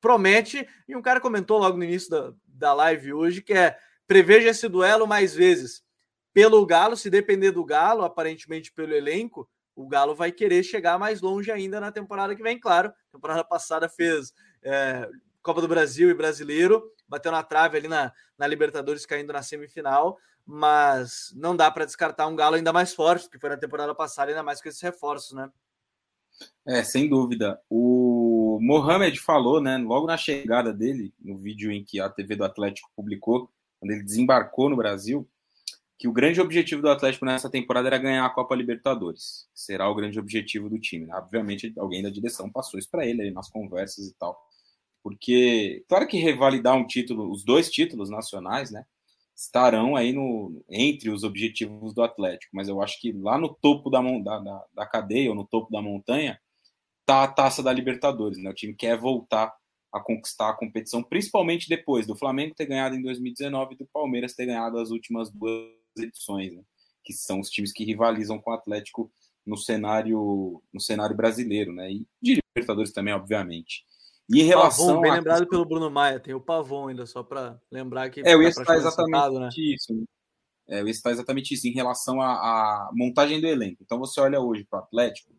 [0.00, 0.68] promete.
[0.86, 3.76] E um cara comentou logo no início da, da live hoje que é
[4.06, 5.82] preveja esse duelo mais vezes.
[6.34, 11.22] Pelo Galo, se depender do Galo, aparentemente pelo elenco, o Galo vai querer chegar mais
[11.22, 12.92] longe ainda na temporada que vem, claro.
[13.10, 14.32] Temporada passada fez
[14.62, 15.08] é,
[15.42, 20.18] Copa do Brasil e Brasileiro, bateu na trave ali na, na Libertadores, caindo na semifinal,
[20.46, 24.30] mas não dá para descartar um Galo ainda mais forte, que foi na temporada passada,
[24.30, 25.50] ainda mais com esses reforços, né?
[26.66, 27.60] É, sem dúvida.
[27.68, 32.44] O Mohamed falou, né, logo na chegada dele, no vídeo em que a TV do
[32.44, 35.28] Atlético publicou, quando ele desembarcou no Brasil,
[35.98, 39.48] que o grande objetivo do Atlético nessa temporada era ganhar a Copa Libertadores.
[39.54, 41.10] Será o grande objetivo do time.
[41.10, 44.38] Obviamente, alguém da direção passou isso para ele aí nas conversas e tal.
[45.02, 48.84] Porque, claro que revalidar um título, os dois títulos nacionais, né,
[49.36, 52.56] estarão aí no, entre os objetivos do Atlético.
[52.56, 55.82] Mas eu acho que lá no topo da, da, da cadeia, ou no topo da
[55.82, 56.40] montanha,
[57.04, 58.38] tá a taça da Libertadores.
[58.38, 58.48] Né?
[58.48, 59.54] O time quer voltar
[59.92, 64.34] a conquistar a competição, principalmente depois do Flamengo ter ganhado em 2019 e do Palmeiras
[64.34, 66.62] ter ganhado as últimas duas edições, né?
[67.04, 69.10] que são os times que rivalizam com o Atlético
[69.46, 71.88] no cenário no cenário brasileiro, né?
[71.88, 73.84] E de Libertadores também, obviamente.
[74.28, 75.50] E em relação Pavon, bem lembrado questão...
[75.50, 78.76] pelo Bruno Maia, tem o Pavon ainda só para lembrar que é, eu ia estar
[78.76, 79.48] exatamente citado, né?
[79.56, 79.94] isso.
[79.94, 80.04] Né?
[80.68, 83.82] É, eu ia estar exatamente isso em relação à, à montagem do elenco.
[83.82, 85.32] Então você olha hoje para o Atlético,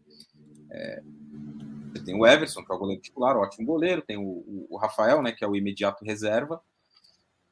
[0.71, 1.03] é,
[1.91, 5.21] você tem o Everson, que é o goleiro titular, ótimo goleiro, tem o, o, Rafael,
[5.21, 6.61] né, que é o imediato reserva.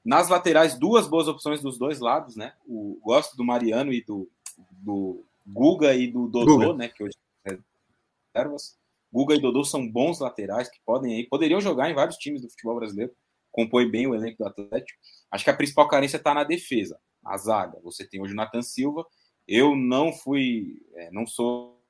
[0.03, 2.53] Nas laterais, duas boas opções dos dois lados, né?
[2.67, 4.29] O, gosto do Mariano e do,
[4.71, 6.73] do Guga e do Dodô, Guga.
[6.75, 6.88] né?
[6.89, 7.15] Que hoje
[8.33, 8.77] reservas.
[9.16, 12.49] Guga e Dodô são bons laterais que podem aí, poderiam jogar em vários times do
[12.49, 13.13] futebol brasileiro,
[13.49, 14.99] compõe bem o elenco do Atlético.
[15.32, 17.80] Acho que a principal carência está na defesa, na zaga.
[17.82, 19.05] Você tem hoje o Nathan Silva.
[19.47, 21.82] Eu não fui, é, não sou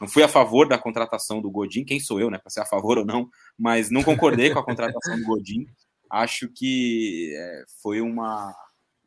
[0.00, 2.66] não fui a favor da contratação do Godin, quem sou eu, né, para ser a
[2.66, 3.28] favor ou não,
[3.58, 5.66] mas não concordei com a contratação do Godin.
[6.08, 8.54] Acho que é, foi uma,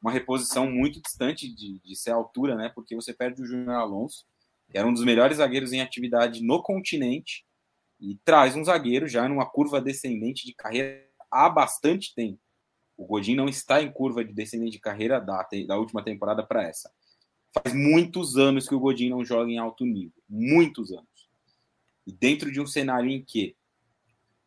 [0.02, 3.76] uma reposição muito distante de, de ser a altura, né, porque você perde o Júnior
[3.76, 4.26] Alonso,
[4.74, 7.46] era um dos melhores zagueiros em atividade no continente,
[8.02, 12.40] e traz um zagueiro já numa curva descendente de carreira há bastante tempo.
[12.98, 16.64] O Godin não está em curva de descendente de carreira da, da última temporada para
[16.64, 16.92] essa.
[17.54, 20.22] Faz muitos anos que o Godin não joga em alto nível.
[20.28, 21.30] Muitos anos.
[22.08, 23.56] E dentro de um cenário em que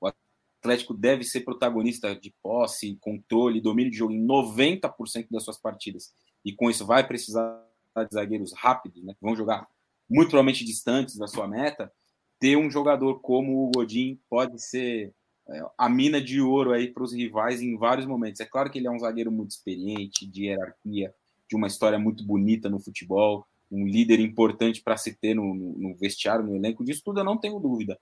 [0.01, 5.59] o Atlético deve ser protagonista de posse, controle, domínio de jogo em 90% das suas
[5.59, 6.12] partidas,
[6.45, 7.62] e com isso vai precisar
[7.97, 9.68] de zagueiros rápidos, né, que vão jogar
[10.15, 11.93] muito provavelmente distantes da sua meta,
[12.39, 15.12] ter um jogador como o Godin pode ser
[15.49, 18.41] é, a mina de ouro aí para os rivais em vários momentos.
[18.41, 21.12] É claro que ele é um zagueiro muito experiente, de hierarquia,
[21.51, 25.97] de uma história muito bonita no futebol, um líder importante para se ter no, no,
[25.97, 27.99] vestiário, no elenco, disso tudo eu não tenho dúvida.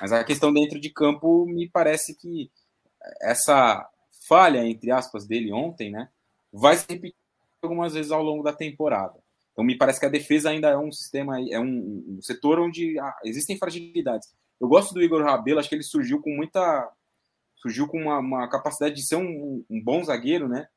[0.00, 2.48] Mas a questão dentro de campo, me parece que
[3.20, 3.84] essa
[4.28, 6.08] falha, entre aspas, dele ontem, né,
[6.52, 7.16] vai se repetir
[7.60, 9.25] algumas vezes ao longo da temporada.
[9.56, 12.98] Então me parece que a defesa ainda é um sistema, é um, um setor onde
[12.98, 14.28] ah, existem fragilidades.
[14.60, 16.90] Eu gosto do Igor Rabelo, acho que ele surgiu com muita.
[17.56, 20.68] surgiu com uma, uma capacidade de ser um, um bom zagueiro, né?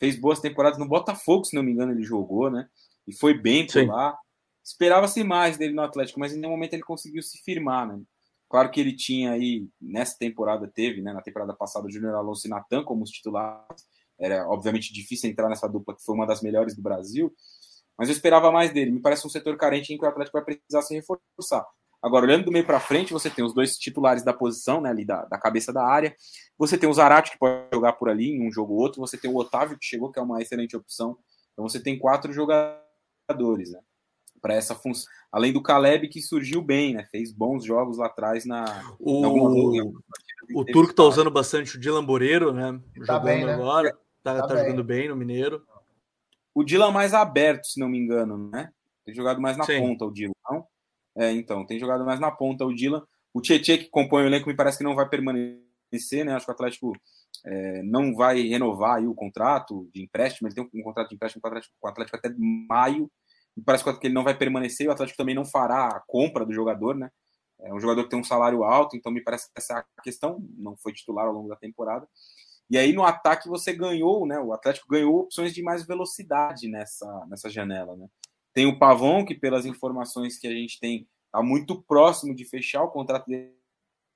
[0.00, 2.66] fez boas temporadas no Botafogo, se não me engano, ele jogou, né?
[3.06, 3.86] E foi bem por Sim.
[3.86, 4.16] lá.
[4.64, 8.00] Esperava-se mais dele no Atlético, mas em nenhum momento ele conseguiu se firmar, né?
[8.48, 12.46] Claro que ele tinha aí, nessa temporada teve, né, na temporada passada, o Júnior Alonso
[12.48, 13.86] e Natan como os titulares.
[14.18, 17.32] Era, obviamente, difícil entrar nessa dupla, que foi uma das melhores do Brasil.
[18.00, 18.90] Mas eu esperava mais dele.
[18.92, 21.66] Me parece um setor carente em que o Atlético vai precisar se reforçar.
[22.02, 25.04] Agora, olhando do meio para frente, você tem os dois titulares da posição, né, ali
[25.04, 26.16] da, da cabeça da área.
[26.56, 29.02] Você tem o Zarate, que pode jogar por ali em um jogo ou outro.
[29.02, 31.18] Você tem o Otávio, que chegou, que é uma excelente opção.
[31.52, 33.80] Então, você tem quatro jogadores, né,
[34.40, 35.06] para essa função.
[35.30, 38.64] Além do Caleb, que surgiu bem, né, fez bons jogos lá atrás na.
[38.98, 39.92] O,
[40.54, 43.52] o Turco tá usando bastante o Dylan Boreiro, né, tá jogando bem, né?
[43.52, 43.98] agora.
[44.22, 45.62] Tá, tá, tá jogando bem no Mineiro.
[46.54, 48.70] O Dylan mais aberto, se não me engano, né?
[49.04, 49.80] Tem jogado mais na Sim.
[49.80, 50.66] ponta o Dylan, não?
[51.16, 53.04] É, então, tem jogado mais na ponta o Dylan.
[53.32, 56.34] O Tietchan, que compõe o elenco, me parece que não vai permanecer, né?
[56.34, 56.92] Acho que o Atlético
[57.44, 60.48] é, não vai renovar o contrato de empréstimo.
[60.48, 62.30] Ele tem um, contrato de empréstimo com o Atlético, com o Atlético até
[62.68, 63.10] maio.
[63.56, 64.88] Me parece que ele não vai permanecer.
[64.88, 67.10] O Atlético também não fará a compra do jogador, né?
[67.62, 70.02] É um jogador que tem um salário alto, então me parece que essa é a
[70.02, 70.38] questão.
[70.56, 72.08] Não foi titular ao longo da temporada.
[72.70, 74.38] E aí no ataque você ganhou, né?
[74.38, 78.06] O Atlético ganhou opções de mais velocidade nessa, nessa janela, né?
[78.54, 82.82] Tem o Pavon, que pelas informações que a gente tem, está muito próximo de fechar.
[82.84, 83.52] O contrato dele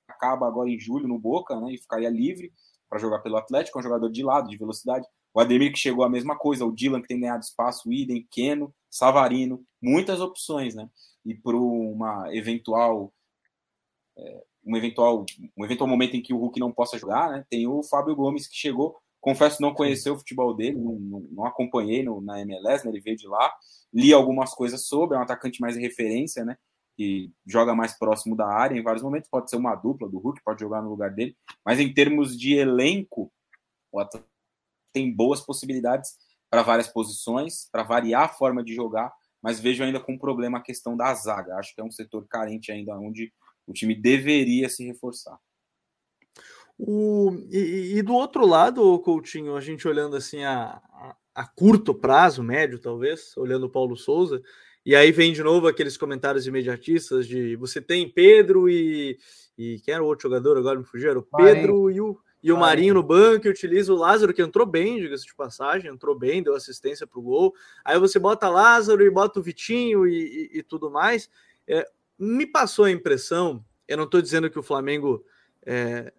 [0.07, 1.73] acaba agora em julho no Boca, né?
[1.73, 2.53] E ficaria livre
[2.89, 5.05] para jogar pelo Atlético, é um jogador de lado, de velocidade.
[5.33, 8.25] O Ademir que chegou a mesma coisa, o Dylan que tem ganhado espaço, o Idem,
[8.31, 10.89] Keno, Savarino, muitas opções, né?
[11.25, 13.13] E para uma eventual
[14.17, 15.25] é, um eventual
[15.57, 17.45] um eventual momento em que o Hulk não possa jogar, né?
[17.49, 21.45] Tem o Fábio Gomes que chegou, confesso não conhecer o futebol dele, não, não, não
[21.45, 22.91] acompanhei no, na MLS, né?
[22.91, 23.53] Ele veio de lá,
[23.93, 26.57] li algumas coisas sobre, é um atacante mais referência, né?
[26.97, 30.41] Que joga mais próximo da área em vários momentos, pode ser uma dupla do Hulk,
[30.43, 31.35] pode jogar no lugar dele,
[31.65, 33.31] mas em termos de elenco,
[33.91, 33.99] o
[34.93, 36.11] tem boas possibilidades
[36.49, 39.11] para várias posições, para variar a forma de jogar,
[39.41, 41.55] mas vejo ainda com problema a questão da zaga.
[41.57, 43.33] Acho que é um setor carente ainda onde
[43.67, 45.37] o time deveria se reforçar.
[46.77, 50.81] O, e, e, do outro lado, Coutinho, a gente olhando assim a,
[51.33, 54.41] a curto prazo, médio talvez, olhando o Paulo Souza,
[54.85, 59.17] e aí vem de novo aqueles comentários imediatistas de você tem Pedro e.
[59.57, 60.77] E quem era o outro jogador agora?
[60.77, 61.21] Me fugiram?
[61.21, 64.65] O Pedro e o, e o Marinho no banco, e utiliza o Lázaro, que entrou
[64.65, 67.55] bem, diga-se de passagem, entrou bem, deu assistência para o gol.
[67.83, 71.29] Aí você bota Lázaro e bota o Vitinho e, e, e tudo mais.
[71.65, 75.23] É, me passou a impressão, eu não estou dizendo que o Flamengo
[75.65, 76.11] é,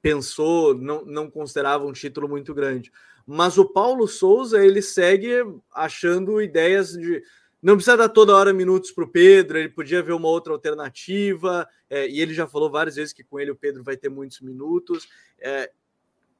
[0.00, 2.92] pensou, não, não considerava um título muito grande,
[3.26, 5.30] mas o Paulo Souza, ele segue
[5.72, 7.22] achando ideias de.
[7.60, 11.68] Não precisa dar toda hora minutos para o Pedro, ele podia ver uma outra alternativa,
[11.90, 14.40] é, e ele já falou várias vezes que com ele o Pedro vai ter muitos
[14.40, 15.08] minutos.
[15.40, 15.70] É,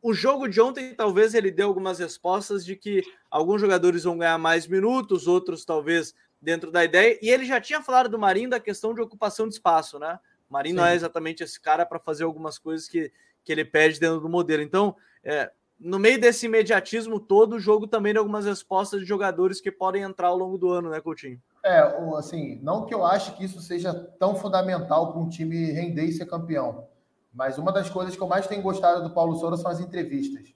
[0.00, 4.38] o jogo de ontem, talvez ele dê algumas respostas de que alguns jogadores vão ganhar
[4.38, 7.18] mais minutos, outros talvez dentro da ideia.
[7.20, 10.18] E ele já tinha falado do Marinho da questão de ocupação de espaço, né?
[10.48, 10.80] O Marinho Sim.
[10.80, 13.12] não é exatamente esse cara para fazer algumas coisas que,
[13.44, 14.62] que ele pede dentro do modelo.
[14.62, 19.60] Então, é, no meio desse imediatismo todo, o jogo também tem algumas respostas de jogadores
[19.60, 21.40] que podem entrar ao longo do ano, né, Coutinho?
[21.62, 21.80] É,
[22.16, 26.12] assim, não que eu ache que isso seja tão fundamental para um time render e
[26.12, 26.86] ser campeão,
[27.32, 30.54] mas uma das coisas que eu mais tenho gostado do Paulo Souza são as entrevistas.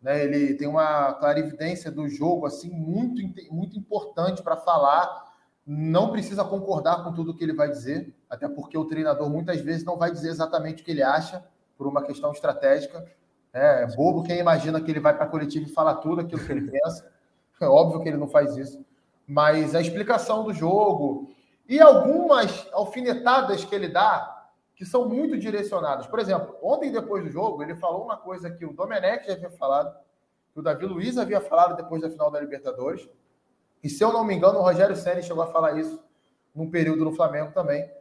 [0.00, 0.24] Né?
[0.24, 3.22] Ele tem uma clarividência do jogo assim muito,
[3.52, 5.30] muito importante para falar.
[5.66, 9.84] Não precisa concordar com tudo que ele vai dizer, até porque o treinador muitas vezes
[9.84, 11.44] não vai dizer exatamente o que ele acha
[11.76, 13.06] por uma questão estratégica
[13.52, 16.44] é, é bobo quem imagina que ele vai para a coletiva e fala tudo aquilo
[16.44, 17.10] que ele pensa.
[17.60, 18.84] É óbvio que ele não faz isso.
[19.26, 21.30] Mas a explicação do jogo
[21.68, 24.39] e algumas alfinetadas que ele dá
[24.80, 26.06] que são muito direcionadas.
[26.06, 29.50] Por exemplo, ontem depois do jogo, ele falou uma coisa que o Domenech já havia
[29.50, 29.94] falado,
[30.54, 33.06] que o Davi Luiz havia falado depois da final da Libertadores.
[33.84, 36.02] E se eu não me engano, o Rogério Senna chegou a falar isso
[36.54, 37.92] num período no Flamengo também,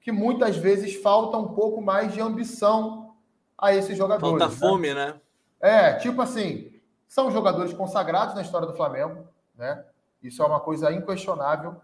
[0.00, 3.14] que muitas vezes falta um pouco mais de ambição
[3.56, 4.36] a esses jogadores.
[4.36, 4.60] Falta né?
[4.60, 5.20] fome, né?
[5.60, 9.24] É, tipo assim, são jogadores consagrados na história do Flamengo,
[9.54, 9.84] né?
[10.20, 11.76] Isso é uma coisa inquestionável.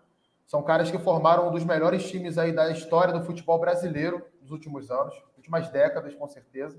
[0.51, 4.51] São caras que formaram um dos melhores times aí da história do futebol brasileiro nos
[4.51, 6.77] últimos anos, últimas décadas, com certeza.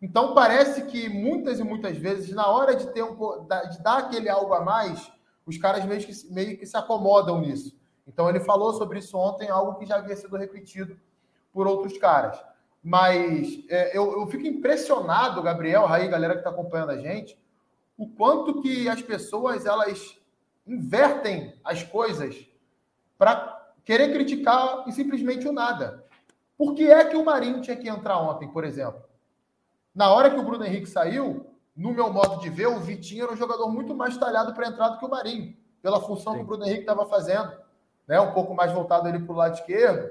[0.00, 4.28] Então parece que muitas e muitas vezes, na hora de ter um de dar aquele
[4.28, 5.10] algo a mais,
[5.44, 7.76] os caras meio que, meio que se acomodam nisso.
[8.06, 10.96] Então ele falou sobre isso ontem, algo que já havia sido repetido
[11.52, 12.40] por outros caras.
[12.84, 17.36] Mas é, eu, eu, fico impressionado, Gabriel, aí, galera que está acompanhando a gente,
[17.98, 20.16] o quanto que as pessoas elas
[20.64, 22.51] invertem as coisas
[23.22, 26.04] para querer criticar e simplesmente o nada.
[26.58, 29.00] Por que é que o Marinho tinha que entrar ontem, por exemplo?
[29.94, 31.46] Na hora que o Bruno Henrique saiu,
[31.76, 34.88] no meu modo de ver, o Vitinho era um jogador muito mais talhado para entrar
[34.88, 36.38] do que o Marinho, pela função Sim.
[36.40, 37.52] que o Bruno Henrique estava fazendo,
[38.08, 38.18] né?
[38.18, 40.10] um pouco mais voltado ali para o lado esquerdo,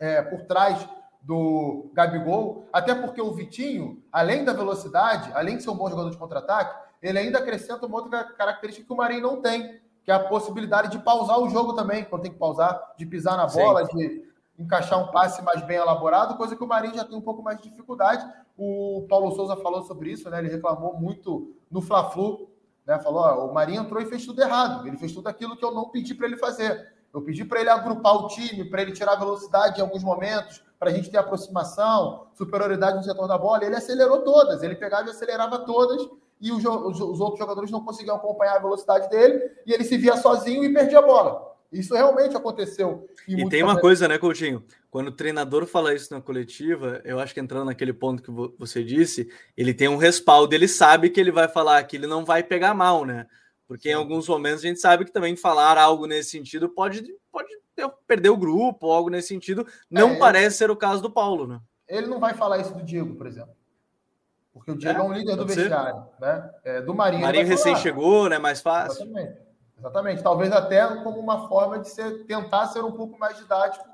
[0.00, 0.84] é, por trás
[1.20, 6.10] do Gabigol, até porque o Vitinho, além da velocidade, além de ser um bom jogador
[6.10, 10.14] de contra-ataque, ele ainda acrescenta uma outra característica que o Marinho não tem, que é
[10.14, 13.86] a possibilidade de pausar o jogo também, quando tem que pausar, de pisar na bola,
[13.86, 13.96] Sim.
[13.96, 17.42] de encaixar um passe mais bem elaborado, coisa que o Marinho já tem um pouco
[17.42, 18.26] mais de dificuldade.
[18.56, 20.38] O Paulo Souza falou sobre isso, né?
[20.38, 22.50] Ele reclamou muito no Fla-Flu,
[22.86, 22.98] né?
[22.98, 24.86] Falou, ó, o Marinho entrou e fez tudo errado.
[24.86, 26.92] Ele fez tudo aquilo que eu não pedi para ele fazer.
[27.12, 30.90] Eu pedi para ele agrupar o time, para ele tirar velocidade em alguns momentos, para
[30.90, 33.64] a gente ter aproximação, superioridade no setor da bola.
[33.64, 36.08] Ele acelerou todas, ele pegava e acelerava todas,
[36.42, 39.96] e os, os, os outros jogadores não conseguiam acompanhar a velocidade dele, e ele se
[39.96, 41.52] via sozinho e perdia a bola.
[41.72, 43.08] Isso realmente aconteceu.
[43.26, 44.62] E tem uma coisa, né, Coutinho?
[44.90, 48.84] Quando o treinador fala isso na coletiva, eu acho que entrando naquele ponto que você
[48.84, 52.42] disse, ele tem um respaldo, ele sabe que ele vai falar que ele não vai
[52.42, 53.26] pegar mal, né?
[53.66, 57.48] Porque em alguns momentos a gente sabe que também falar algo nesse sentido pode, pode
[58.06, 59.66] perder o grupo, ou algo nesse sentido.
[59.90, 60.54] Não é, parece ele...
[60.54, 61.58] ser o caso do Paulo, né?
[61.88, 63.54] Ele não vai falar isso do Diego, por exemplo.
[64.52, 66.50] Porque o Diego é, é um líder do vestiário, né?
[66.64, 67.22] É, do Marinho.
[67.22, 68.38] Marinho recém chegou, né?
[68.38, 69.04] Mais fácil.
[69.04, 69.40] Exatamente.
[69.78, 70.22] Exatamente.
[70.22, 73.84] Talvez até como uma forma de ser, tentar ser um pouco mais didático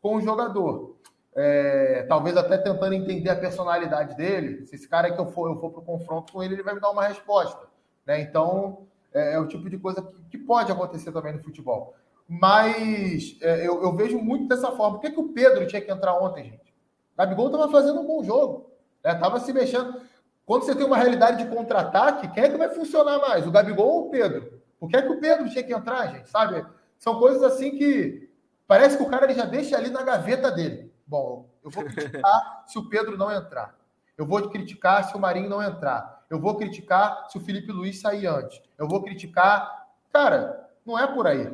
[0.00, 0.96] com o jogador.
[1.36, 4.66] É, talvez até tentando entender a personalidade dele.
[4.66, 6.74] Se esse cara que eu for, eu for para o confronto com ele, ele vai
[6.74, 7.68] me dar uma resposta.
[8.04, 8.20] Né?
[8.22, 11.94] Então, é, é, o tipo de coisa que, que, pode acontecer também no futebol.
[12.26, 14.98] Mas é, eu, eu, vejo muito dessa forma.
[14.98, 16.74] Por que, que o Pedro tinha que entrar ontem, gente?
[17.14, 18.67] O Gabigol estava fazendo um bom jogo.
[19.12, 19.44] Estava né?
[19.44, 20.00] se mexendo.
[20.44, 23.46] Quando você tem uma realidade de contra-ataque, quem é que vai funcionar mais?
[23.46, 24.62] O Gabigol ou o Pedro?
[24.80, 26.30] Por que, é que o Pedro tinha que entrar, gente?
[26.30, 26.64] Sabe?
[26.98, 28.30] São coisas assim que
[28.66, 30.92] parece que o cara ele já deixa ali na gaveta dele.
[31.06, 33.76] Bom, eu vou criticar se o Pedro não entrar.
[34.16, 36.24] Eu vou criticar se o Marinho não entrar.
[36.28, 38.60] Eu vou criticar se o Felipe Luiz sair antes.
[38.76, 39.86] Eu vou criticar.
[40.12, 41.52] Cara, não é por aí.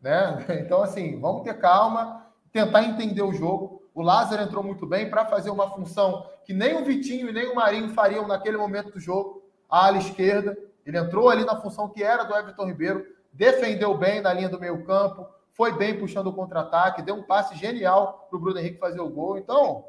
[0.00, 0.44] Né?
[0.64, 3.81] Então, assim, vamos ter calma, tentar entender o jogo.
[3.94, 7.48] O Lázaro entrou muito bem para fazer uma função que nem o Vitinho e nem
[7.48, 10.56] o Marinho fariam naquele momento do jogo, a ala esquerda.
[10.84, 14.58] Ele entrou ali na função que era do Everton Ribeiro, defendeu bem na linha do
[14.58, 18.78] meio campo, foi bem puxando o contra-ataque, deu um passe genial para o Bruno Henrique
[18.78, 19.38] fazer o gol.
[19.38, 19.84] Então,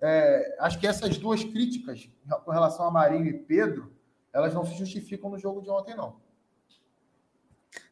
[0.00, 2.08] é, acho que essas duas críticas
[2.44, 3.92] com relação a Marinho e Pedro,
[4.32, 6.16] elas não se justificam no jogo de ontem, não.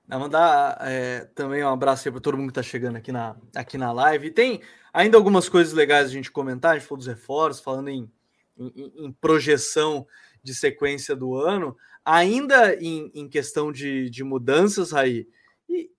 [0.09, 3.91] Mandar é, também um abraço para todo mundo que está chegando aqui na, aqui na
[3.91, 4.29] live.
[4.29, 4.61] E tem
[4.97, 8.11] ainda algumas coisas legais a gente comentar, a gente falou dos reforços, falando em,
[8.57, 10.07] em, em projeção
[10.42, 11.76] de sequência do ano.
[12.03, 15.28] Ainda em, em questão de, de mudanças aí,
[15.68, 15.90] e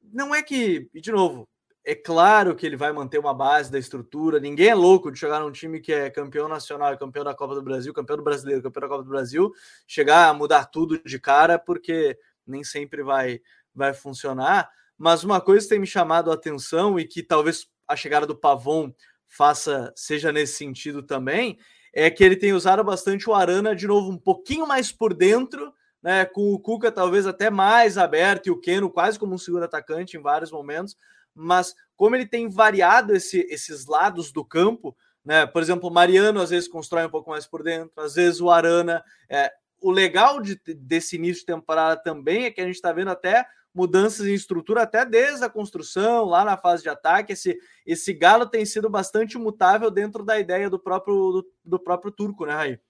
[0.00, 1.46] não é que, de novo,
[1.84, 4.40] é claro que ele vai manter uma base da estrutura.
[4.40, 7.62] Ninguém é louco de chegar num time que é campeão nacional, campeão da Copa do
[7.62, 9.52] Brasil, campeão do Brasileiro, campeão da Copa do Brasil,
[9.86, 13.38] chegar a mudar tudo de cara, porque nem sempre vai,
[13.74, 14.70] vai funcionar.
[14.96, 18.36] Mas uma coisa que tem me chamado a atenção e que talvez a chegada do
[18.36, 18.92] Pavon
[19.28, 21.58] faça seja nesse sentido também,
[21.92, 25.72] é que ele tem usado bastante o Arana de novo um pouquinho mais por dentro,
[26.02, 29.64] né, com o Cuca talvez até mais aberto e o Keno quase como um segundo
[29.64, 30.96] atacante em vários momentos,
[31.34, 36.40] mas como ele tem variado esse, esses lados do campo, né, por exemplo, o Mariano
[36.40, 39.02] às vezes constrói um pouco mais por dentro, às vezes o Arana.
[39.28, 43.10] É, o legal de, desse início de temporada também é que a gente está vendo
[43.10, 43.44] até
[43.76, 47.34] mudanças em estrutura até desde a construção, lá na fase de ataque.
[47.34, 52.10] Esse, esse Galo tem sido bastante mutável dentro da ideia do próprio, do, do próprio
[52.10, 52.80] Turco, né, Raí?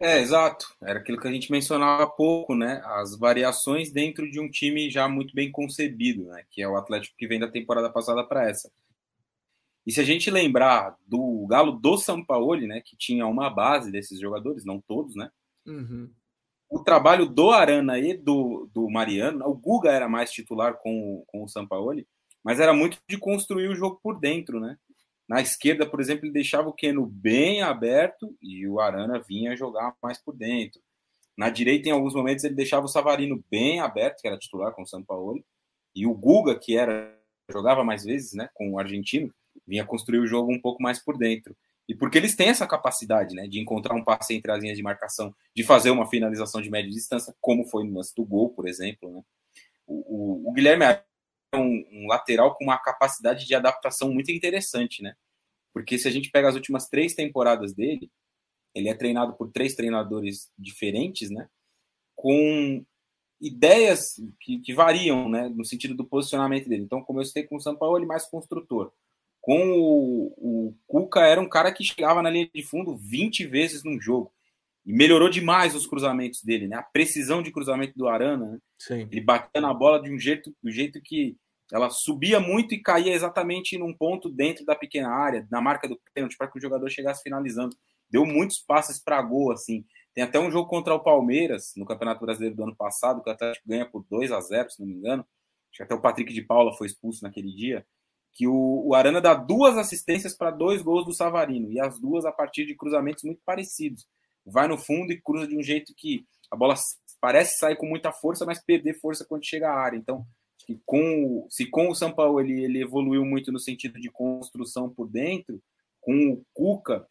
[0.00, 0.74] É, exato.
[0.82, 2.82] Era aquilo que a gente mencionava há pouco, né?
[2.86, 6.44] As variações dentro de um time já muito bem concebido, né?
[6.50, 8.72] Que é o Atlético que vem da temporada passada para essa.
[9.86, 12.80] E se a gente lembrar do Galo do Sampaoli, né?
[12.82, 15.30] Que tinha uma base desses jogadores, não todos, né?
[15.66, 16.10] Uhum
[16.74, 21.44] o trabalho do Arana e do, do Mariano, o Guga era mais titular com, com
[21.44, 22.04] o Sampaoli,
[22.42, 24.76] mas era muito de construir o jogo por dentro, né?
[25.28, 29.94] Na esquerda, por exemplo, ele deixava o Keno bem aberto e o Arana vinha jogar
[30.02, 30.80] mais por dentro.
[31.38, 34.82] Na direita, em alguns momentos, ele deixava o Savarino bem aberto, que era titular com
[34.82, 35.44] o Sampaoli,
[35.94, 37.16] e o Guga, que era
[37.48, 39.32] jogava mais vezes, né, com o argentino,
[39.66, 41.56] vinha construir o jogo um pouco mais por dentro.
[41.88, 44.82] E porque eles têm essa capacidade, né, de encontrar um passe entre as linhas de
[44.82, 48.66] marcação, de fazer uma finalização de média distância, como foi no lance do gol, por
[48.66, 49.22] exemplo, né.
[49.86, 51.04] O, o, o Guilherme é
[51.54, 55.14] um, um, lateral com uma capacidade de adaptação muito interessante, né?
[55.74, 58.10] Porque se a gente pega as últimas três temporadas dele,
[58.74, 61.48] ele é treinado por três treinadores diferentes, né?
[62.16, 62.82] Com
[63.38, 65.50] ideias que, que variam, né?
[65.50, 66.84] No sentido do posicionamento dele.
[66.84, 68.90] Então, como eu citei com o São Paulo, ele mais construtor
[69.44, 73.84] com o, o Cuca era um cara que chegava na linha de fundo 20 vezes
[73.84, 74.32] num jogo.
[74.86, 76.76] E melhorou demais os cruzamentos dele, né?
[76.76, 78.58] A precisão de cruzamento do Arana, né?
[79.10, 81.36] Ele batia na bola de um jeito, do jeito que
[81.70, 86.00] ela subia muito e caía exatamente num ponto dentro da pequena área, na marca do
[86.14, 87.76] pênalti, para que o jogador chegasse finalizando.
[88.08, 89.84] Deu muitos passes para gol, assim.
[90.14, 93.32] Tem até um jogo contra o Palmeiras, no Campeonato Brasileiro do ano passado, que o
[93.32, 95.26] Atlético ganha por 2 a 0 se não me engano.
[95.70, 97.86] Acho que até o Patrick de Paula foi expulso naquele dia.
[98.34, 102.24] Que o, o Arana dá duas assistências para dois gols do Savarino, e as duas
[102.24, 104.06] a partir de cruzamentos muito parecidos.
[104.44, 106.74] Vai no fundo e cruza de um jeito que a bola
[107.20, 109.96] parece sair com muita força, mas perder força quando chega à área.
[109.96, 110.26] Então,
[110.58, 114.90] que com, se com o São Paulo ele, ele evoluiu muito no sentido de construção
[114.90, 115.62] por dentro,
[116.00, 117.06] com o Cuca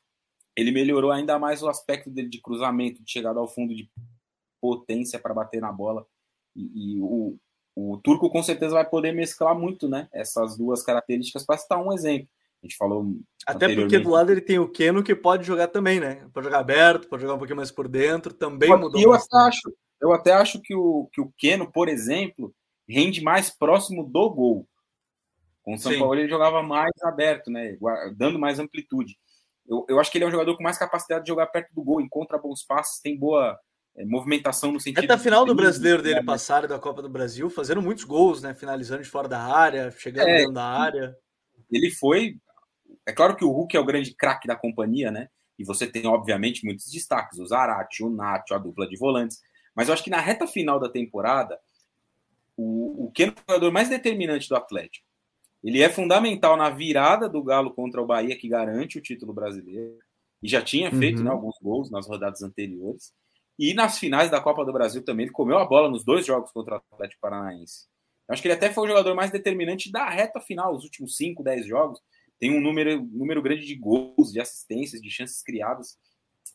[0.56, 3.90] ele melhorou ainda mais o aspecto dele de cruzamento, de chegada ao fundo, de
[4.62, 6.06] potência para bater na bola.
[6.56, 7.38] E, e o,
[7.76, 10.08] o Turco com certeza vai poder mesclar muito, né?
[10.14, 12.28] Essas duas características para citar um exemplo.
[12.62, 13.06] A gente falou.
[13.46, 16.26] Até porque do lado ele tem o Keno que pode jogar também, né?
[16.34, 19.02] Pode jogar aberto, pode jogar um pouquinho mais por dentro, também pode, mudou.
[19.02, 22.54] E eu até, acho, eu até acho que o, que o Keno, por exemplo,
[22.88, 24.68] rende mais próximo do gol.
[25.62, 26.00] Com o São Sim.
[26.00, 27.78] Paulo ele jogava mais aberto, né?
[28.16, 29.18] Dando mais amplitude.
[29.68, 31.84] Eu, eu acho que ele é um jogador com mais capacidade de jogar perto do
[31.84, 33.58] gol, encontra bons passes, tem boa
[33.96, 35.04] é, movimentação no sentido.
[35.04, 36.24] Até a final do brasileiro dele né?
[36.24, 38.54] passar da Copa do Brasil, fazendo muitos gols, né?
[38.54, 41.16] Finalizando de fora da área, chegando é, dentro da área.
[41.72, 42.38] Ele foi.
[43.06, 45.30] É claro que o Hulk é o grande craque da companhia, né?
[45.58, 49.40] E você tem, obviamente, muitos destaques: o Zarate, o Nacho, a dupla de volantes.
[49.76, 51.60] Mas eu acho que na reta final da temporada,
[52.58, 55.06] o, o que é o jogador mais determinante do Atlético.
[55.64, 59.98] Ele é fundamental na virada do Galo contra o Bahia, que garante o título brasileiro.
[60.42, 61.24] E já tinha feito uhum.
[61.24, 63.14] né, alguns gols nas rodadas anteriores.
[63.58, 66.52] E nas finais da Copa do Brasil também, ele comeu a bola nos dois jogos
[66.52, 67.88] contra o Atlético Paranaense.
[68.28, 71.16] Eu acho que ele até foi o jogador mais determinante da reta final, os últimos
[71.16, 72.00] 5, 10 jogos.
[72.40, 75.98] Tem um número, número grande de gols, de assistências, de chances criadas.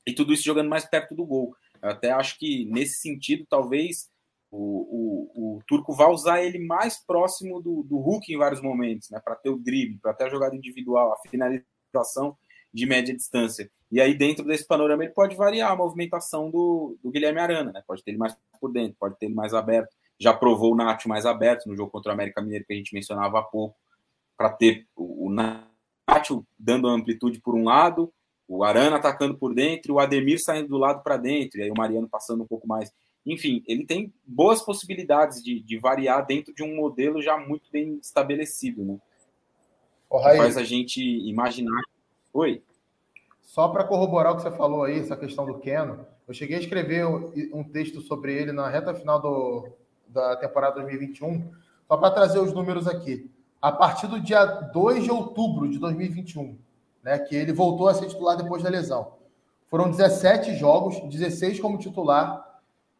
[0.06, 1.54] E tudo isso jogando mais perto do gol.
[1.80, 4.10] Eu até acho que, nesse sentido, talvez
[4.50, 9.10] o, o, o Turco vai usar ele mais próximo do, do Hulk em vários momentos,
[9.10, 9.20] né?
[9.22, 12.36] Para ter o drible, para ter a jogada individual, a finalização
[12.72, 13.70] de média distância.
[13.90, 17.82] E aí, dentro desse panorama, ele pode variar a movimentação do, do Guilherme Arana, né?
[17.86, 19.94] Pode ter ele mais por dentro, pode ter ele mais aberto.
[20.18, 22.94] Já provou o Nacho mais aberto no jogo contra o América Mineiro, que a gente
[22.94, 23.76] mencionava há pouco,
[24.36, 28.12] para ter o, o Nacho dando amplitude por um lado,
[28.46, 31.76] o Arana atacando por dentro, o Ademir saindo do lado para dentro, e aí o
[31.76, 32.92] Mariano passando um pouco mais
[33.30, 37.98] enfim, ele tem boas possibilidades de, de variar dentro de um modelo já muito bem
[38.02, 38.98] estabelecido, né?
[40.08, 41.82] Oh, faz a gente imaginar.
[42.32, 42.62] Oi.
[43.42, 46.60] Só para corroborar o que você falou aí, essa questão do Keno, eu cheguei a
[46.60, 49.68] escrever um texto sobre ele na reta final do,
[50.06, 51.50] da temporada 2021,
[51.86, 53.30] só para trazer os números aqui.
[53.60, 56.58] A partir do dia 2 de outubro de 2021,
[57.02, 59.14] né, que ele voltou a ser titular depois da lesão.
[59.66, 62.48] Foram 17 jogos, 16 como titular,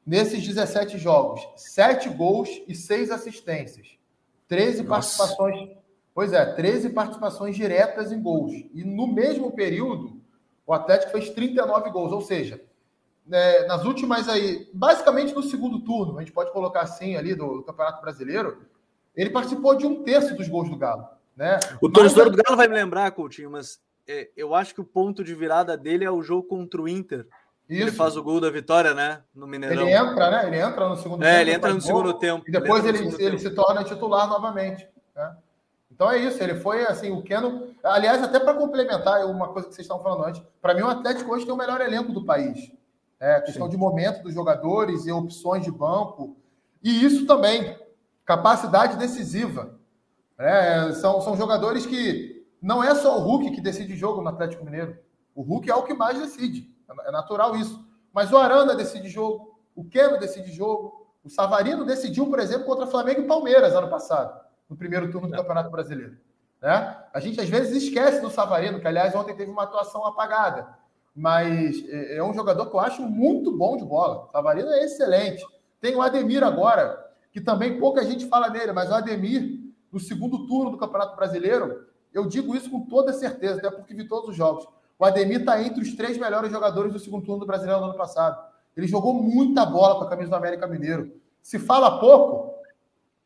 [0.09, 3.89] Nesses 17 jogos, 7 gols e 6 assistências.
[4.49, 4.89] 13 Nossa.
[4.89, 5.78] participações.
[6.19, 8.53] Pois é, 13 participações diretas em gols.
[8.75, 10.21] E no mesmo período,
[10.67, 12.11] o Atlético fez 39 gols.
[12.11, 12.61] Ou seja,
[13.25, 17.59] né, nas últimas aí, basicamente no segundo turno, a gente pode colocar assim ali do,
[17.59, 18.63] do Campeonato Brasileiro,
[19.15, 21.07] ele participou de um terço dos gols do Galo.
[21.37, 21.61] Né?
[21.81, 25.23] O torcedor do Galo vai me lembrar, Coutinho, mas é, eu acho que o ponto
[25.23, 27.29] de virada dele é o jogo contra o Inter
[27.69, 27.83] isso.
[27.83, 29.23] Ele faz o gol da vitória, né?
[29.33, 29.83] No Mineirão.
[29.87, 30.47] Ele entra, né?
[30.49, 31.39] Ele entra no segundo é, tempo.
[31.39, 32.45] É, ele entra no segundo tempo.
[32.49, 34.89] E depois ele, ele, ele se torna titular novamente.
[35.15, 35.37] Né?
[35.99, 36.41] Então é isso.
[36.41, 37.75] Ele foi assim, o Keno.
[37.83, 41.33] Aliás, até para complementar uma coisa que vocês estavam falando antes, para mim o Atlético
[41.33, 42.71] hoje tem o melhor elenco do país.
[43.19, 43.73] É, questão Sim.
[43.73, 46.37] de momento dos jogadores e opções de banco.
[46.85, 47.77] E isso também,
[48.25, 49.77] capacidade decisiva.
[50.39, 54.65] É, são, são jogadores que não é só o Hulk que decide jogo no Atlético
[54.65, 54.97] Mineiro.
[55.35, 56.73] O Hulk é o que mais decide.
[57.07, 57.85] É natural isso.
[58.13, 62.87] Mas o Aranda decide jogo, o Keno decide jogo, o Savarino decidiu, por exemplo, contra
[62.87, 65.37] Flamengo e Palmeiras ano passado, no primeiro turno do é.
[65.37, 66.17] Campeonato Brasileiro.
[66.61, 66.97] Né?
[67.13, 70.69] A gente às vezes esquece do Savarino, que aliás ontem teve uma atuação apagada,
[71.15, 74.25] mas é, é um jogador que eu acho muito bom de bola.
[74.25, 75.45] O Savarino é excelente.
[75.81, 76.99] Tem o Ademir agora,
[77.33, 79.61] que também pouca gente fala nele, mas o Ademir,
[79.93, 84.07] no segundo turno do Campeonato Brasileiro, eu digo isso com toda certeza, até porque vi
[84.07, 84.67] todos os jogos.
[84.99, 87.97] O Ademir está entre os três melhores jogadores do segundo turno do Brasileiro do ano
[87.97, 88.37] passado.
[88.77, 91.13] Ele jogou muita bola com a camisa do América Mineiro.
[91.41, 92.48] Se fala pouco,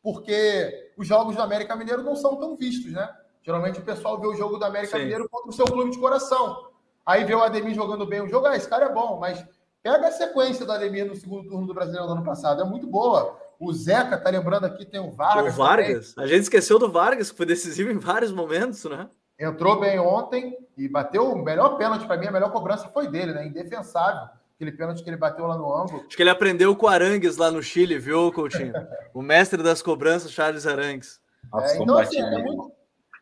[0.03, 3.09] porque os jogos do América Mineiro não são tão vistos, né?
[3.41, 5.03] Geralmente o pessoal vê o jogo do América Sim.
[5.03, 6.67] Mineiro contra o seu clube de coração.
[7.05, 9.43] Aí vê o Ademir jogando bem o jogo, ah, esse cara é bom, mas
[9.81, 12.85] pega a sequência do Ademir no segundo turno do Brasileiro do ano passado, é muito
[12.85, 13.37] boa.
[13.59, 15.53] O Zeca tá lembrando aqui, tem o Vargas.
[15.53, 16.13] O Vargas?
[16.13, 16.29] Também.
[16.29, 19.09] A gente esqueceu do Vargas, que foi decisivo em vários momentos, né?
[19.39, 23.33] entrou bem ontem e bateu o melhor pênalti para mim, a melhor cobrança foi dele,
[23.33, 23.45] né?
[23.45, 24.29] Indefensável.
[24.63, 26.05] Aquele pênalti que ele bateu lá no ângulo.
[26.07, 28.73] Acho que ele aprendeu com o Arangues lá no Chile, viu, Coutinho?
[29.13, 31.19] o mestre das cobranças, Charles Arangues.
[31.51, 32.71] Nossa, é, então, assim, é muito,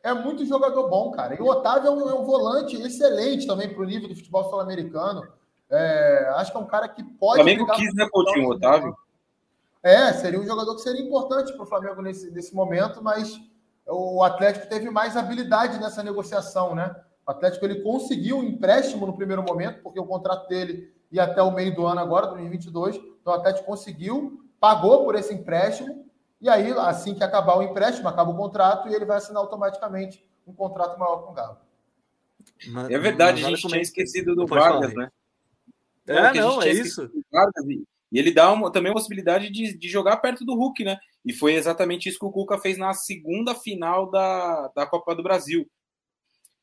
[0.04, 1.34] é muito, jogador bom, cara.
[1.34, 4.44] E o Otávio é um, é um volante excelente também para o nível do futebol
[4.50, 5.28] sul-americano.
[5.70, 7.42] É, acho que é um cara que pode.
[7.42, 8.96] O Flamengo quis, né, Coutinho, o Otávio?
[9.82, 13.42] É, seria um jogador que seria importante para o Flamengo nesse, nesse momento, mas
[13.88, 16.96] o Atlético teve mais habilidade nessa negociação, né?
[17.28, 21.42] O Atlético ele conseguiu um empréstimo no primeiro momento, porque o contrato dele ia até
[21.42, 22.96] o meio do ano agora, 2022.
[22.96, 26.06] Então o Atlético conseguiu, pagou por esse empréstimo,
[26.40, 30.26] e aí, assim que acabar o empréstimo, acaba o contrato e ele vai assinar automaticamente
[30.48, 31.58] um contrato maior com o Galo.
[32.90, 35.12] É verdade, a gente tinha esquecido do Vargas, né?
[36.08, 37.12] É, não, é isso.
[37.32, 37.64] Vargas,
[38.12, 40.98] e ele dá uma, também a possibilidade de, de jogar perto do Hulk, né?
[41.24, 45.24] E foi exatamente isso que o Cuca fez na segunda final da, da Copa do
[45.24, 45.70] Brasil.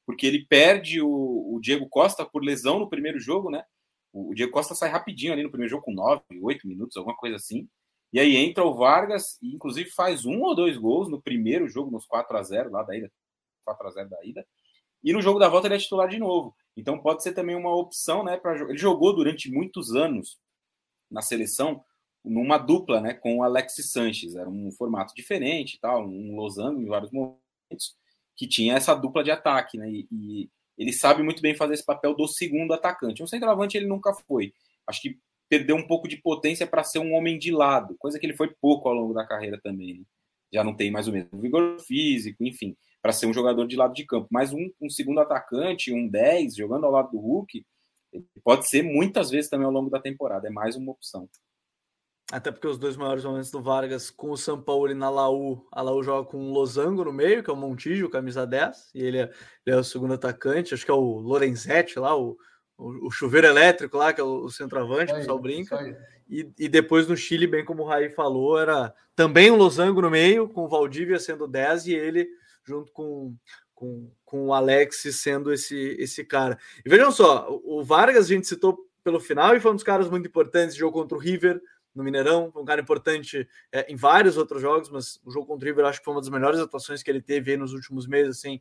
[0.04, 3.64] Porque ele perde o, o Diego Costa por lesão no primeiro jogo, né?
[4.30, 7.36] O, Diego Costa sai rapidinho ali no primeiro jogo, com 9, 8 minutos, alguma coisa
[7.36, 7.68] assim.
[8.12, 11.90] E aí entra o Vargas e, inclusive, faz um ou dois gols no primeiro jogo,
[11.90, 13.12] nos 4 a 0 lá da ida.
[13.64, 14.46] 4 a 0 da ida.
[15.02, 16.54] E no jogo da volta ele é titular de novo.
[16.76, 18.36] Então pode ser também uma opção, né?
[18.36, 20.38] Pra, ele jogou durante muitos anos
[21.10, 21.84] na seleção
[22.24, 24.34] numa dupla, né, com o Alexis Sanches.
[24.34, 27.96] Era um formato diferente, tal, um losango em vários momentos
[28.36, 29.90] que tinha essa dupla de ataque, né?
[29.90, 33.22] E, e, ele sabe muito bem fazer esse papel do segundo atacante.
[33.22, 34.52] Um centroavante ele nunca foi.
[34.86, 35.18] Acho que
[35.48, 38.48] perdeu um pouco de potência para ser um homem de lado, coisa que ele foi
[38.60, 39.98] pouco ao longo da carreira também.
[39.98, 40.04] Né?
[40.52, 43.94] Já não tem mais o mesmo vigor físico, enfim, para ser um jogador de lado
[43.94, 44.28] de campo.
[44.30, 47.64] Mas um, um segundo atacante, um 10, jogando ao lado do Hulk,
[48.42, 51.28] Pode ser muitas vezes também ao longo da temporada, é mais uma opção.
[52.30, 55.66] Até porque os dois maiores momentos do Vargas com o São Paulo e na Laú,
[55.72, 59.02] a Laú joga com o Losango no meio, que é o Montijo, camisa 10, e
[59.02, 59.30] ele é,
[59.64, 62.36] ele é o segundo atacante, acho que é o Lorenzetti lá, o,
[62.76, 65.78] o, o chuveiro elétrico lá, que é o, o centroavante, o pessoal brinca.
[66.28, 70.10] E, e, depois no Chile, bem como o Raí falou, era também um Losango no
[70.10, 72.28] meio, com o Valdívia sendo 10 e ele
[72.62, 73.34] junto com,
[73.74, 76.58] com, com o Alex sendo esse, esse cara.
[76.84, 80.10] E vejam só, o Vargas a gente citou pelo final e foi um dos caras
[80.10, 81.58] muito importantes de jogo contra o River
[81.94, 85.68] no Mineirão, um cara importante é, em vários outros jogos, mas o jogo contra o
[85.68, 88.60] River acho que foi uma das melhores atuações que ele teve nos últimos meses, assim,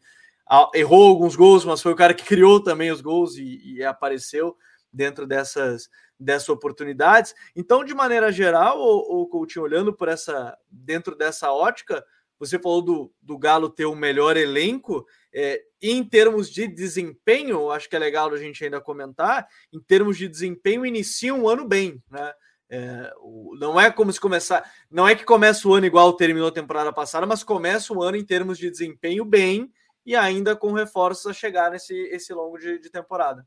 [0.73, 4.57] errou alguns gols, mas foi o cara que criou também os gols e, e apareceu
[4.91, 7.35] dentro dessas, dessas oportunidades.
[7.55, 12.03] Então, de maneira geral, o, Coutinho olhando por essa dentro dessa ótica,
[12.39, 15.05] você falou do, do Galo ter o melhor elenco.
[15.33, 19.47] É, em termos de desempenho, acho que é legal a gente ainda comentar.
[19.71, 22.33] Em termos de desempenho, inicia um ano bem, né?
[22.69, 23.13] É,
[23.59, 26.91] não é como se começar, não é que começa o ano igual terminou a temporada
[26.91, 29.71] passada, mas começa o ano em termos de desempenho bem
[30.05, 33.45] e ainda com reforços a chegar nesse esse longo de, de temporada.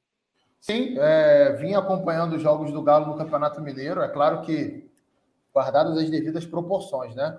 [0.60, 4.02] Sim, é, vim acompanhando os jogos do Galo no Campeonato Mineiro.
[4.02, 4.90] É claro que
[5.54, 7.38] guardadas as devidas proporções, né?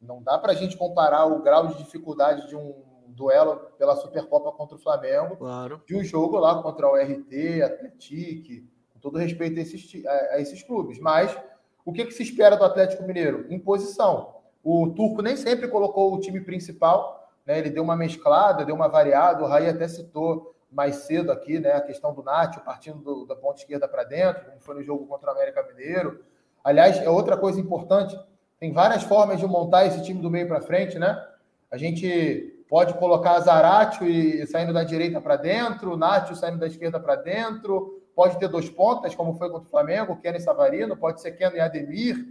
[0.00, 2.74] Não dá para a gente comparar o grau de dificuldade de um
[3.08, 5.82] duelo pela Supercopa contra o Flamengo claro.
[5.86, 8.66] de um jogo lá contra o RT, Atlético,
[9.04, 10.98] todo respeito a esses, a, a esses clubes.
[10.98, 11.36] Mas
[11.84, 13.46] o que, que, se espera do Atlético Mineiro?
[13.50, 14.36] Imposição.
[14.62, 17.58] O Turco nem sempre colocou o time principal, né?
[17.58, 19.44] ele deu uma mesclada, deu uma variada.
[19.44, 21.72] O Raí até citou mais cedo aqui né?
[21.72, 25.06] a questão do Nacho partindo do, da ponta esquerda para dentro, como foi no jogo
[25.06, 26.24] contra o América Mineiro.
[26.64, 28.18] Aliás, é outra coisa importante
[28.64, 31.22] tem várias formas de montar esse time do meio para frente, né?
[31.70, 36.98] A gente pode colocar Zaratio e saindo da direita para dentro, Nacho saindo da esquerda
[36.98, 41.20] para dentro, pode ter dois pontas, como foi contra o Flamengo, Keno e Savarino, pode
[41.20, 42.26] ser Keno e Ademir.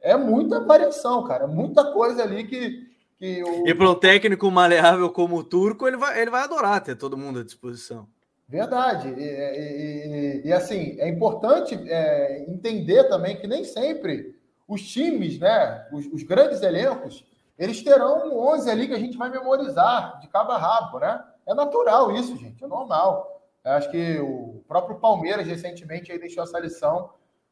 [0.00, 2.86] É muita variação, cara, muita coisa ali que.
[3.18, 3.66] que o...
[3.66, 7.16] E para um técnico maleável como o Turco, ele vai, ele vai adorar ter todo
[7.16, 8.06] mundo à disposição.
[8.48, 9.08] Verdade.
[9.08, 14.34] E, e, e, e assim, é importante é, entender também que nem sempre
[14.68, 17.24] os times, né, os, os, grandes elencos,
[17.58, 21.22] eles terão 11 ali que a gente vai memorizar de cabo a rabo, né?
[21.46, 23.33] É natural isso, gente, é normal.
[23.64, 27.10] Acho que o próprio Palmeiras recentemente aí deixou essa lição.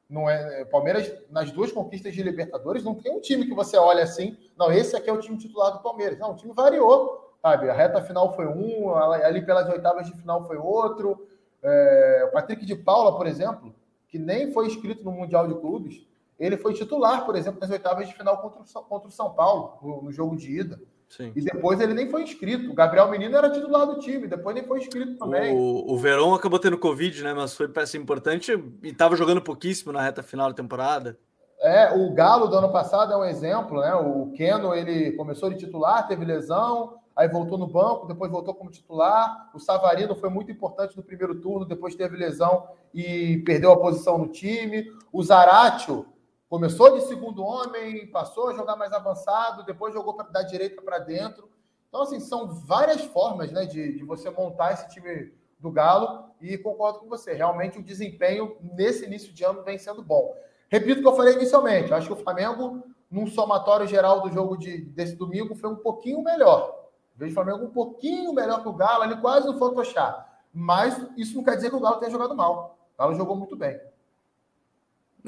[0.09, 4.03] Não é, Palmeiras, nas duas conquistas de Libertadores, não tem um time que você olha
[4.03, 6.19] assim, não, esse aqui é o time titular do Palmeiras.
[6.19, 7.71] Não, o time variou, sabe?
[7.71, 11.27] A reta final foi um, ali pelas oitavas de final foi outro.
[11.63, 13.75] É, o Patrick de Paula, por exemplo,
[14.07, 16.07] que nem foi inscrito no Mundial de Clubes,
[16.39, 18.61] ele foi titular, por exemplo, nas oitavas de final contra
[19.09, 20.79] o, São Paulo, no jogo de ida.
[21.13, 21.31] Sim.
[21.37, 22.71] E depois ele nem foi inscrito.
[22.71, 25.55] O Gabriel Menino era titular do time, depois nem foi inscrito também.
[25.55, 27.35] O, o Verão acabou tendo Covid, né?
[27.35, 28.51] Mas foi peça importante
[28.83, 31.19] e estava jogando pouquíssimo na reta final da temporada.
[31.61, 33.95] É, o Galo do ano passado é um exemplo, né?
[33.95, 38.71] O Keno, ele começou de titular, teve lesão, aí voltou no banco, depois voltou como
[38.71, 39.51] titular.
[39.55, 44.17] O Savarino foi muito importante no primeiro turno, depois teve lesão e perdeu a posição
[44.17, 44.91] no time.
[45.13, 46.07] O Zaratio
[46.53, 50.99] Começou de segundo homem, passou a jogar mais avançado, depois jogou para da direita para
[50.99, 51.49] dentro.
[51.89, 56.59] Então, assim, são várias formas né, de, de você montar esse time do Galo e
[56.59, 57.33] concordo com você.
[57.33, 60.37] Realmente o desempenho nesse início de ano vem sendo bom.
[60.69, 61.95] Repito o que eu falei inicialmente.
[61.95, 66.23] Acho que o Flamengo, num somatório geral do jogo de, desse domingo, foi um pouquinho
[66.23, 66.91] melhor.
[67.17, 70.23] Vejo o Flamengo um pouquinho melhor que o Galo, ali quase no Photoshop.
[70.53, 72.79] Mas isso não quer dizer que o Galo tenha jogado mal.
[72.95, 73.81] O Galo jogou muito bem.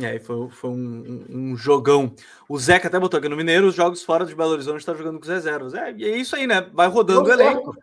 [0.01, 2.15] É, foi, foi um, um, jogão.
[2.49, 5.19] O Zeca até botou aqui no Mineiro, os jogos fora de Belo Horizonte está jogando
[5.19, 5.73] com os reservas.
[5.75, 6.69] É, e é isso aí, né?
[6.73, 7.77] Vai rodando o elenco.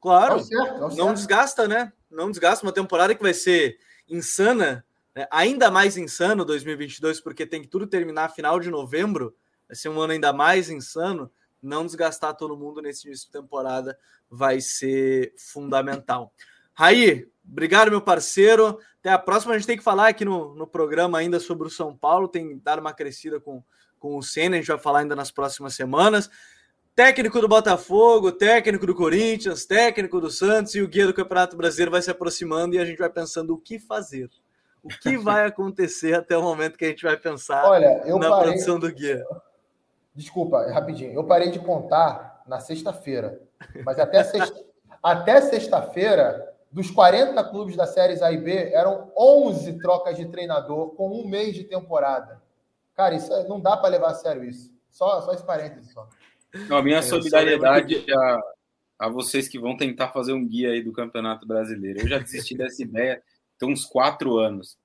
[0.00, 0.40] Claro.
[0.40, 1.92] Certo, não desgasta, né?
[2.10, 3.78] Não desgasta uma temporada que vai ser
[4.08, 4.84] insana,
[5.14, 5.26] né?
[5.30, 9.34] ainda mais insano 2022, porque tem que tudo terminar final de novembro.
[9.66, 11.30] Vai ser um ano ainda mais insano.
[11.62, 13.98] Não desgastar todo mundo nesse início de temporada
[14.30, 16.32] vai ser fundamental.
[16.74, 18.78] Raí, obrigado, meu parceiro.
[19.00, 19.54] Até a próxima.
[19.54, 22.28] A gente tem que falar aqui no, no programa ainda sobre o São Paulo.
[22.28, 23.62] Tem dado uma crescida com,
[23.98, 24.56] com o Senna.
[24.56, 26.30] A gente vai falar ainda nas próximas semanas.
[26.94, 31.92] Técnico do Botafogo, técnico do Corinthians, técnico do Santos e o guia do Campeonato Brasileiro
[31.92, 34.28] vai se aproximando e a gente vai pensando o que fazer.
[34.82, 38.28] O que vai acontecer até o momento que a gente vai pensar Olha, eu na
[38.28, 38.46] parei...
[38.46, 39.24] produção do guia.
[40.12, 41.12] Desculpa, rapidinho.
[41.12, 43.40] Eu parei de contar na sexta-feira.
[43.84, 44.60] Mas até sexta...
[45.00, 50.94] até sexta-feira dos 40 clubes da Série A e B, eram 11 trocas de treinador
[50.94, 52.42] com um mês de temporada.
[52.94, 54.72] Cara, isso é, não dá para levar a sério isso.
[54.90, 55.92] Só, só esse parênteses.
[55.92, 56.08] Só.
[56.68, 58.40] Não, a minha é, solidariedade a,
[58.98, 62.00] a vocês que vão tentar fazer um guia aí do Campeonato Brasileiro.
[62.00, 63.22] Eu já desisti dessa ideia
[63.58, 64.78] tem uns quatro anos.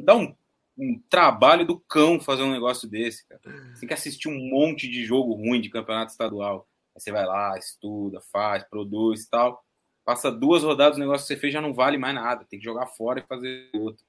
[0.00, 0.34] Dá um,
[0.76, 3.40] um trabalho do cão fazer um negócio desse, cara.
[3.72, 6.68] Você tem que assistir um monte de jogo ruim de campeonato estadual.
[6.94, 9.64] Aí você vai lá, estuda, faz, produz e tal
[10.08, 12.42] Passa duas rodadas, o negócio que você fez já não vale mais nada.
[12.48, 14.06] Tem que jogar fora e fazer outro.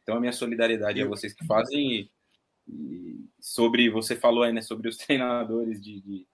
[0.00, 1.90] Então, a minha solidariedade a vocês que fazem.
[1.90, 2.10] E,
[2.68, 6.26] e sobre, você falou aí, né, sobre os treinadores de, de,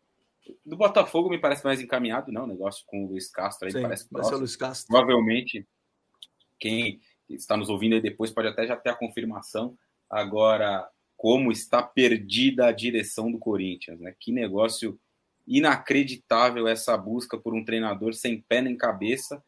[0.67, 2.45] do Botafogo, me parece mais encaminhado, não?
[2.45, 4.37] O negócio com o Luiz Castro aí Sim, parece próximo.
[4.37, 4.89] Luiz Castro.
[4.89, 5.67] Provavelmente,
[6.59, 9.79] quem está nos ouvindo aí depois pode até já ter a confirmação.
[10.11, 10.87] Agora,
[11.17, 14.15] como está perdida a direção do Corinthians, né?
[14.21, 15.01] Que negócio
[15.47, 19.43] inacreditável essa busca por um treinador sem pé nem cabeça,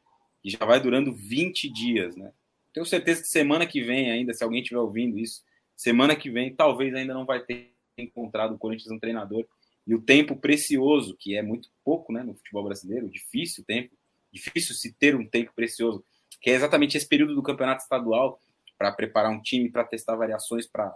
[0.44, 2.32] e já vai durando 20 dias, né?
[2.72, 5.42] Tenho certeza que semana que vem ainda, se alguém estiver ouvindo isso,
[5.76, 9.46] semana que vem talvez ainda não vai ter encontrado o Corinthians um treinador
[9.86, 13.94] e o tempo precioso, que é muito pouco, né, no futebol brasileiro, difícil tempo,
[14.32, 16.04] difícil se ter um tempo precioso,
[16.40, 18.40] que é exatamente esse período do campeonato estadual
[18.78, 20.94] para preparar um time, para testar variações, para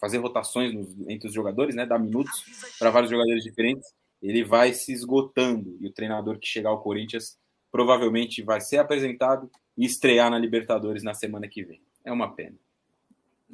[0.00, 2.44] fazer rotações nos, entre os jogadores, né, dar minutos
[2.78, 7.38] para vários jogadores diferentes, ele vai se esgotando e o treinador que chegar ao Corinthians
[7.70, 11.82] provavelmente vai ser apresentado e estrear na Libertadores na semana que vem.
[12.04, 12.56] É uma pena.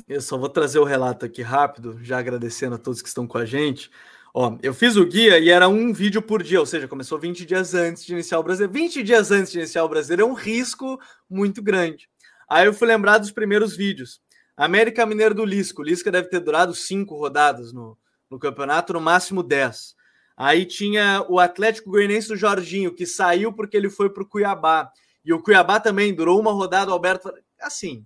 [0.09, 3.38] Eu só vou trazer o relato aqui rápido, já agradecendo a todos que estão com
[3.38, 3.90] a gente.
[4.34, 7.45] Ó, eu fiz o guia e era um vídeo por dia, ou seja, começou 20
[7.45, 8.72] dias antes de iniciar o brasileiro.
[8.72, 12.09] 20 dias antes de iniciar o brasileiro é um risco muito grande.
[12.49, 14.20] Aí eu fui lembrar dos primeiros vídeos.
[14.57, 15.83] América Mineiro do Lisco.
[15.83, 17.97] O Lisca deve ter durado cinco rodadas no,
[18.31, 19.95] no campeonato, no máximo dez.
[20.37, 24.91] Aí tinha o Atlético Goianiense do Jorginho, que saiu porque ele foi para o Cuiabá.
[25.25, 27.33] E o Cuiabá também durou uma rodada, o Alberto.
[27.61, 28.05] Assim,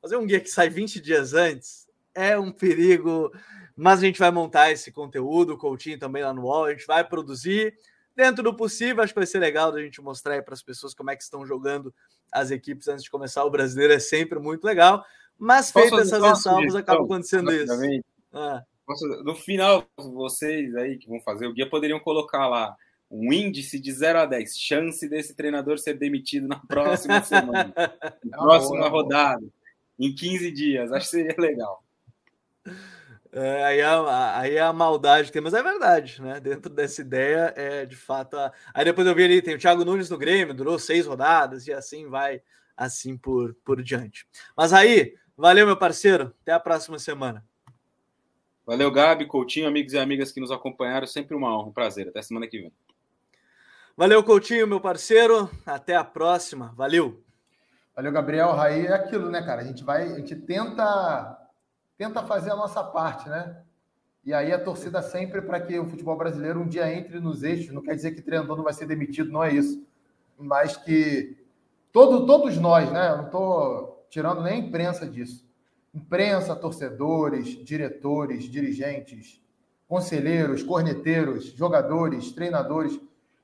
[0.00, 3.30] fazer um guia que sai 20 dias antes é um perigo,
[3.76, 6.86] mas a gente vai montar esse conteúdo, o Coutinho também lá no UOL, a gente
[6.86, 7.74] vai produzir
[8.16, 9.02] dentro do possível.
[9.02, 11.44] Acho que vai ser legal da gente mostrar para as pessoas como é que estão
[11.44, 11.94] jogando
[12.32, 15.04] as equipes antes de começar o brasileiro, é sempre muito legal.
[15.38, 17.72] Mas feitas essas ressalvas, acaba acontecendo isso.
[18.32, 18.62] Ah.
[19.24, 22.76] No final, vocês aí que vão fazer o guia poderiam colocar lá
[23.10, 27.72] um índice de 0 a 10, chance desse treinador ser demitido na próxima semana,
[28.24, 29.44] na próxima rodada,
[29.98, 30.92] em 15 dias.
[30.92, 31.84] Acho que seria legal.
[33.32, 36.40] É, aí, a, aí é a maldade tem, mas é verdade, né?
[36.40, 38.36] Dentro dessa ideia, é de fato.
[38.36, 38.52] A...
[38.72, 41.72] Aí depois eu vi ali, tem o Thiago Nunes no Grêmio, durou seis rodadas, e
[41.72, 42.40] assim vai,
[42.76, 44.26] assim por, por diante.
[44.56, 46.32] Mas aí, Valeu, meu parceiro.
[46.40, 47.44] Até a próxima semana.
[48.64, 51.06] Valeu, Gabi, Coutinho, amigos e amigas que nos acompanharam.
[51.06, 52.08] Sempre uma honra, um prazer.
[52.08, 52.72] Até semana que vem.
[53.94, 55.50] Valeu, Coutinho, meu parceiro.
[55.66, 56.72] Até a próxima.
[56.74, 57.22] Valeu.
[57.94, 58.52] Valeu, Gabriel.
[58.52, 59.60] Raí é aquilo, né, cara?
[59.60, 61.38] A gente vai, a gente tenta,
[61.98, 63.62] tenta fazer a nossa parte, né?
[64.24, 67.74] E aí a torcida sempre para que o futebol brasileiro um dia entre nos eixos.
[67.74, 69.86] Não quer dizer que treinador não vai ser demitido, não é isso.
[70.38, 71.36] Mas que
[71.92, 73.10] todo, todos nós, né?
[73.10, 75.44] Eu não estou tirando nem a imprensa disso.
[75.94, 79.40] Imprensa, torcedores, diretores, dirigentes,
[79.88, 82.98] conselheiros, corneteiros, jogadores, treinadores,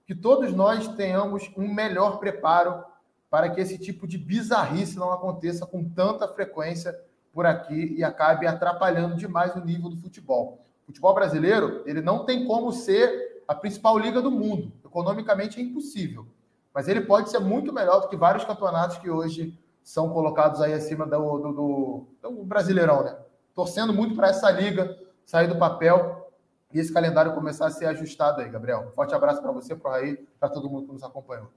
[0.06, 2.84] que todos nós tenhamos um melhor preparo
[3.30, 6.94] para que esse tipo de bizarrice não aconteça com tanta frequência
[7.32, 10.66] por aqui e acabe atrapalhando demais o nível do futebol.
[10.82, 14.72] O futebol brasileiro, ele não tem como ser a principal liga do mundo.
[14.84, 16.26] Economicamente é impossível.
[16.74, 20.72] Mas ele pode ser muito melhor do que vários campeonatos que hoje são colocados aí
[20.72, 23.16] acima do, do, do, do Brasileirão, né?
[23.54, 26.30] Torcendo muito para essa liga sair do papel
[26.72, 28.90] e esse calendário começar a ser ajustado aí, Gabriel.
[28.94, 31.48] Forte abraço para você, para o Raí, para todo mundo que nos acompanhou.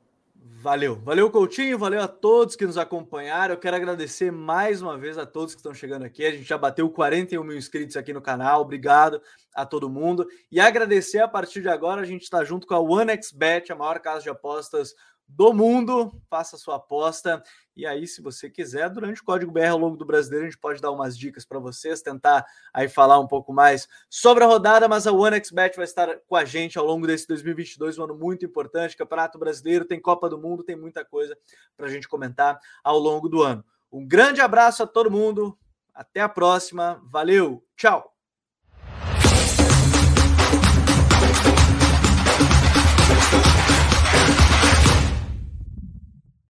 [0.66, 3.54] Valeu, valeu Coutinho, valeu a todos que nos acompanharam.
[3.54, 6.26] Eu quero agradecer mais uma vez a todos que estão chegando aqui.
[6.26, 8.62] A gente já bateu 41 mil inscritos aqui no canal.
[8.62, 9.22] Obrigado
[9.54, 10.28] a todo mundo.
[10.52, 14.00] E agradecer a partir de agora, a gente está junto com a OneXBet, a maior
[14.00, 14.96] casa de apostas
[15.28, 16.20] do mundo.
[16.30, 17.42] Faça sua aposta.
[17.76, 20.60] E aí, se você quiser, durante o Código BR ao longo do brasileiro, a gente
[20.60, 24.88] pode dar umas dicas para vocês, tentar aí falar um pouco mais sobre a rodada,
[24.88, 28.46] mas a OneXBet vai estar com a gente ao longo desse 2022, um ano muito
[28.46, 28.96] importante.
[28.96, 31.38] Campeonato Brasileiro, tem Copa do Mundo, tem muita coisa
[31.76, 33.64] para a gente comentar ao longo do ano.
[33.92, 35.58] Um grande abraço a todo mundo.
[35.94, 37.02] Até a próxima.
[37.06, 37.64] Valeu.
[37.78, 38.15] Tchau.